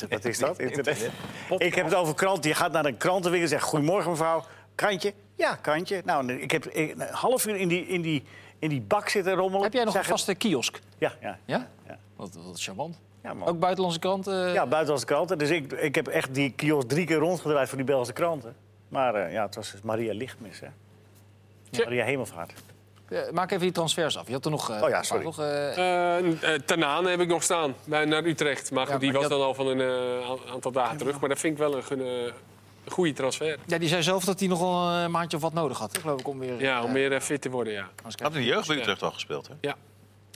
[0.09, 0.59] Wat is dat?
[0.69, 1.11] Internet.
[1.59, 2.51] Ik heb het over kranten.
[2.51, 3.65] Je gaat naar een krantenwinkel en zegt...
[3.65, 5.13] Goedemorgen mevrouw, krantje?
[5.41, 6.03] Ja, krantje.
[6.05, 8.25] Nou, ik heb een half uur in die, in die,
[8.59, 9.63] in die bak zitten rommelen.
[9.63, 10.81] Heb jij nog een vaste kiosk?
[10.99, 11.39] Ja, ja.
[11.45, 11.69] Ja?
[11.87, 11.99] Ja.
[12.17, 12.99] Wat, wat charmant.
[13.23, 13.49] Ja, man.
[13.49, 14.53] Ook buitenlandse kranten?
[14.53, 15.39] Ja, buitenlandse kranten.
[15.39, 18.57] Dus ik, ik heb echt die kiosk drie keer rondgedraaid voor die Belgische kranten.
[18.89, 20.69] Maar eh, ja, het was dus Maria Lichtmis, hè.
[21.85, 22.53] Maria Hemelvaart.
[23.33, 24.27] maak even die transfers af.
[24.27, 24.71] Je had er nog...
[24.71, 25.23] eh, Oh ja, sorry.
[25.23, 28.71] paar, toch, eh, Tanaan heb ik nog staan, naar Utrecht.
[28.71, 30.23] Maar goed, die maar was dan al van een
[30.53, 31.21] aantal dagen terug.
[31.21, 31.83] Maar dat vind ik wel een
[32.91, 33.59] goede transfer.
[33.67, 35.93] ja, die zei zelf dat hij nog wel een maandje of wat nodig had.
[35.93, 36.61] hè, geloof ik, om weer...
[36.61, 37.89] Ja, om eh, meer eh, fit te worden, ja.
[38.03, 38.25] kijken.
[38.25, 39.55] Had in de jeugd bij Utrecht al gespeeld, hè?
[39.61, 39.77] ja.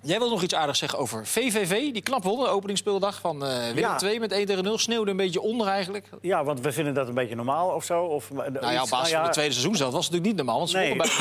[0.06, 3.58] Jij wil nog iets aardigs zeggen over VVV, die knap won, de openingsspeeldag van eh
[3.58, 3.96] Willem Ja.
[3.96, 4.78] 2 met 1 tegen 0.
[4.78, 6.08] Sneeuwde een beetje onder eigenlijk.
[6.20, 8.02] Ja, want we vinden dat een beetje normaal of zo.
[8.02, 10.58] Of, Nou ja, op basis van het tweede seizoen zelf was het natuurlijk niet normaal,
[10.58, 10.78] want ze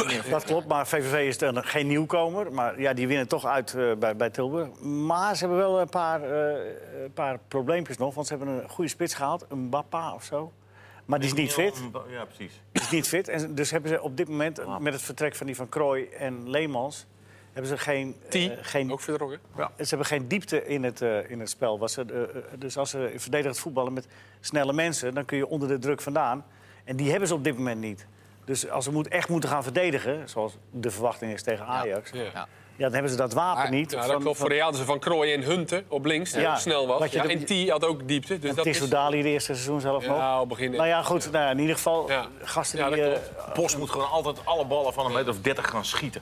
[0.08, 0.68] Nee, dat klopt.
[0.68, 2.52] Maar VVV is dan geen nieuwkomer.
[2.52, 4.68] Maar ja, die winnen toch uit bij, bij Tilburg.
[4.80, 8.14] Maar ze hebben wel een paar, eh, een paar probleempjes nog.
[8.14, 10.52] Want ze hebben een goede spits gehaald, een Bappa of zo.
[11.06, 11.82] Maar die is niet fit.
[12.10, 12.62] Ja, precies.
[12.72, 13.28] Die is niet fit.
[13.28, 16.50] En dus hebben ze op dit moment, met het vertrek van die van Krooi en
[16.50, 17.06] Leemans...
[17.52, 19.40] hebben ze geen, T, eh, geen, ook vertrokken.
[19.78, 21.90] ze hebben geen diepte in het, eh, in het spel.
[21.90, 24.08] Ze, eh, eh, dus als ze verdedigend voetballen met
[24.40, 25.14] snelle mensen...
[25.14, 26.46] dan kun je onder de druk vandaan.
[26.84, 28.08] En die hebben ze op dit moment niet.
[28.46, 30.30] Dus als ze moet, echt moeten gaan verdedigen...
[30.30, 32.12] zoals de verwachting is tegen Ajax...
[32.12, 32.24] Ja.
[32.34, 32.48] Ja.
[32.76, 32.84] Ja.
[32.84, 33.92] dan hebben ze dat wapen niet.
[33.92, 34.38] Ja, dat van- klopt.
[34.38, 36.88] van- Voor de hadden ze van Krooi en Hunten op links, die Ja, ook snel
[36.88, 37.12] was.
[37.12, 38.40] Ja, de- en T had ook diepte.
[38.40, 38.90] Dus en dat is...
[38.90, 40.18] Dali de eerste seizoen zelf nog.
[40.18, 40.72] Ja, op begin.
[40.72, 41.32] Nou ja, goed.
[41.32, 42.26] Nou ja, in ieder geval Ja.
[42.44, 43.04] gasten Ja, die...
[43.04, 43.54] dat eh, klopt.
[43.54, 46.22] Bos moet gewoon altijd alle ballen van een meter of 30 gaan schieten.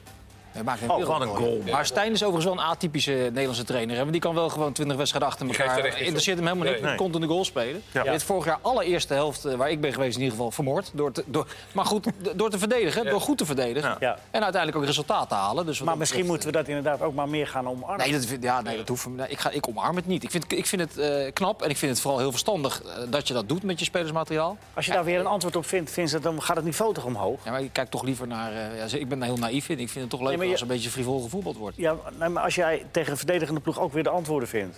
[0.52, 1.62] Hij maakt een Oh, wat een goal.
[1.72, 3.92] Maar Stijn is overigens wel een atypische Nederlandse trainer.
[3.96, 5.78] hè, Want die kan wel gewoon 20 wedstrijden achter elkaar.
[5.78, 6.80] er Interesseert hem helemaal niet.
[6.82, 6.88] Nee.
[6.90, 7.82] Hij kon in de goal spelen.
[7.92, 10.92] Hij heeft vorig jaar allereerste helft, eh, waar ik ben geweest in ieder geval, vermoord.
[10.94, 13.06] Door te, door, maar goed, door te verdedigen.
[13.06, 13.98] Door goed te verdedigen.
[14.00, 14.18] Ja.
[14.32, 15.66] En uiteindelijk ook resultaat te halen.
[15.66, 17.98] Dus maar misschien betreft, moeten we dat inderdaad ook maar meer gaan omarmen.
[17.98, 20.24] Nee, dat, vind- ja, nee, dat hoeft, nee, ik, ga, ik omarm het niet.
[20.24, 22.90] Ik vind, ik vind het eh, knap en ik vind het vooral heel verstandig eh,
[23.10, 24.58] dat je dat doet met je spelersmateriaal.
[24.74, 27.40] Als je daar weer een antwoord op vindt, dan gaat het niveau toch omhoog?
[27.46, 28.52] Ja, maar ik kijk toch liever naar...
[28.52, 29.80] eh, ja, ik ben heel naïef in.
[29.80, 31.78] Ik vind het toch leuk Nee, maar je- als een beetje frivol gevoetbald wordt.
[31.78, 34.78] Ja, nee, maar als jij tegen een verdedigende ploeg ook weer de antwoorden vindt...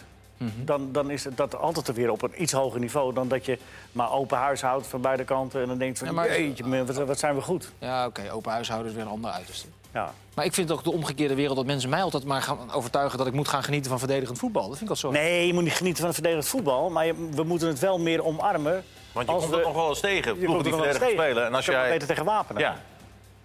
[0.55, 3.13] dan, dan is het dat altijd weer op een iets hoger niveau...
[3.13, 3.57] dan dat je
[3.91, 5.61] maar open huis houdt van beide kanten...
[5.61, 7.71] en dan denkt van, Ja, maar- jeetje, man, wat, wat zijn we goed.
[7.79, 9.67] Ja, oké, open huishoudens weer een ander uiterste.
[9.93, 10.13] Ja.
[10.35, 13.27] Maar ik vind ook de omgekeerde wereld dat mensen mij altijd maar gaan overtuigen dat
[13.27, 14.61] ik moet gaan genieten van verdedigend voetbal.
[14.67, 15.11] Dat vind ik al zo.
[15.11, 16.89] Nee, je moet niet genieten van het verdedigend voetbal...
[16.89, 18.83] maar je- we moeten het wel meer omarmen.
[19.11, 21.45] Want je als komt we, er nog wel eens tegen, ploegen die er verdedigend spelen.
[21.45, 21.89] En als jij...
[21.89, 22.61] beter tegen wapenen.
[22.61, 22.77] Ja,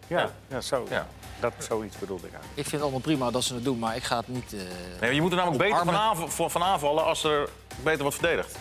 [0.06, 0.30] ja.
[0.48, 0.86] ja zo.
[0.90, 1.06] ja.
[1.40, 2.58] Dat, zoiets bedoelde ik eigenlijk.
[2.58, 4.52] Ik vind het allemaal prima dat ze het doen, maar ik ga het niet...
[4.54, 4.60] eh,
[5.00, 7.48] Nee, je moet er namelijk beter van, aanv- van aanvallen als er
[7.82, 8.56] beter wordt verdedigd.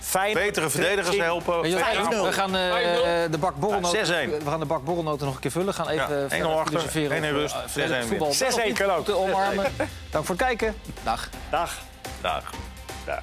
[0.00, 0.34] Fijn.
[0.34, 1.62] Betere verdedigers helpen.
[1.62, 2.74] Beter- we gaan eh, 5-0.
[2.74, 4.44] eh, de bak borrelnoten, Ja, 6-1.
[4.44, 5.74] we gaan de bak borrelnoten nog een keer vullen.
[5.74, 8.32] Gaan even Ja, eh, 1-0 verder achter, filosoferen 1-1 over, rust, eh, 6-1 verdedigend voetbal.
[8.32, 9.04] 6-1 kan ook.
[9.04, 9.64] Te omarmen.
[10.10, 10.74] Dank voor het kijken.
[11.02, 11.28] Dag.
[11.50, 11.78] Dag.
[12.20, 12.50] Dag.
[13.04, 13.22] Dag.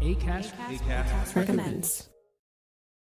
[0.00, 2.17] Acast, Acast, recommends.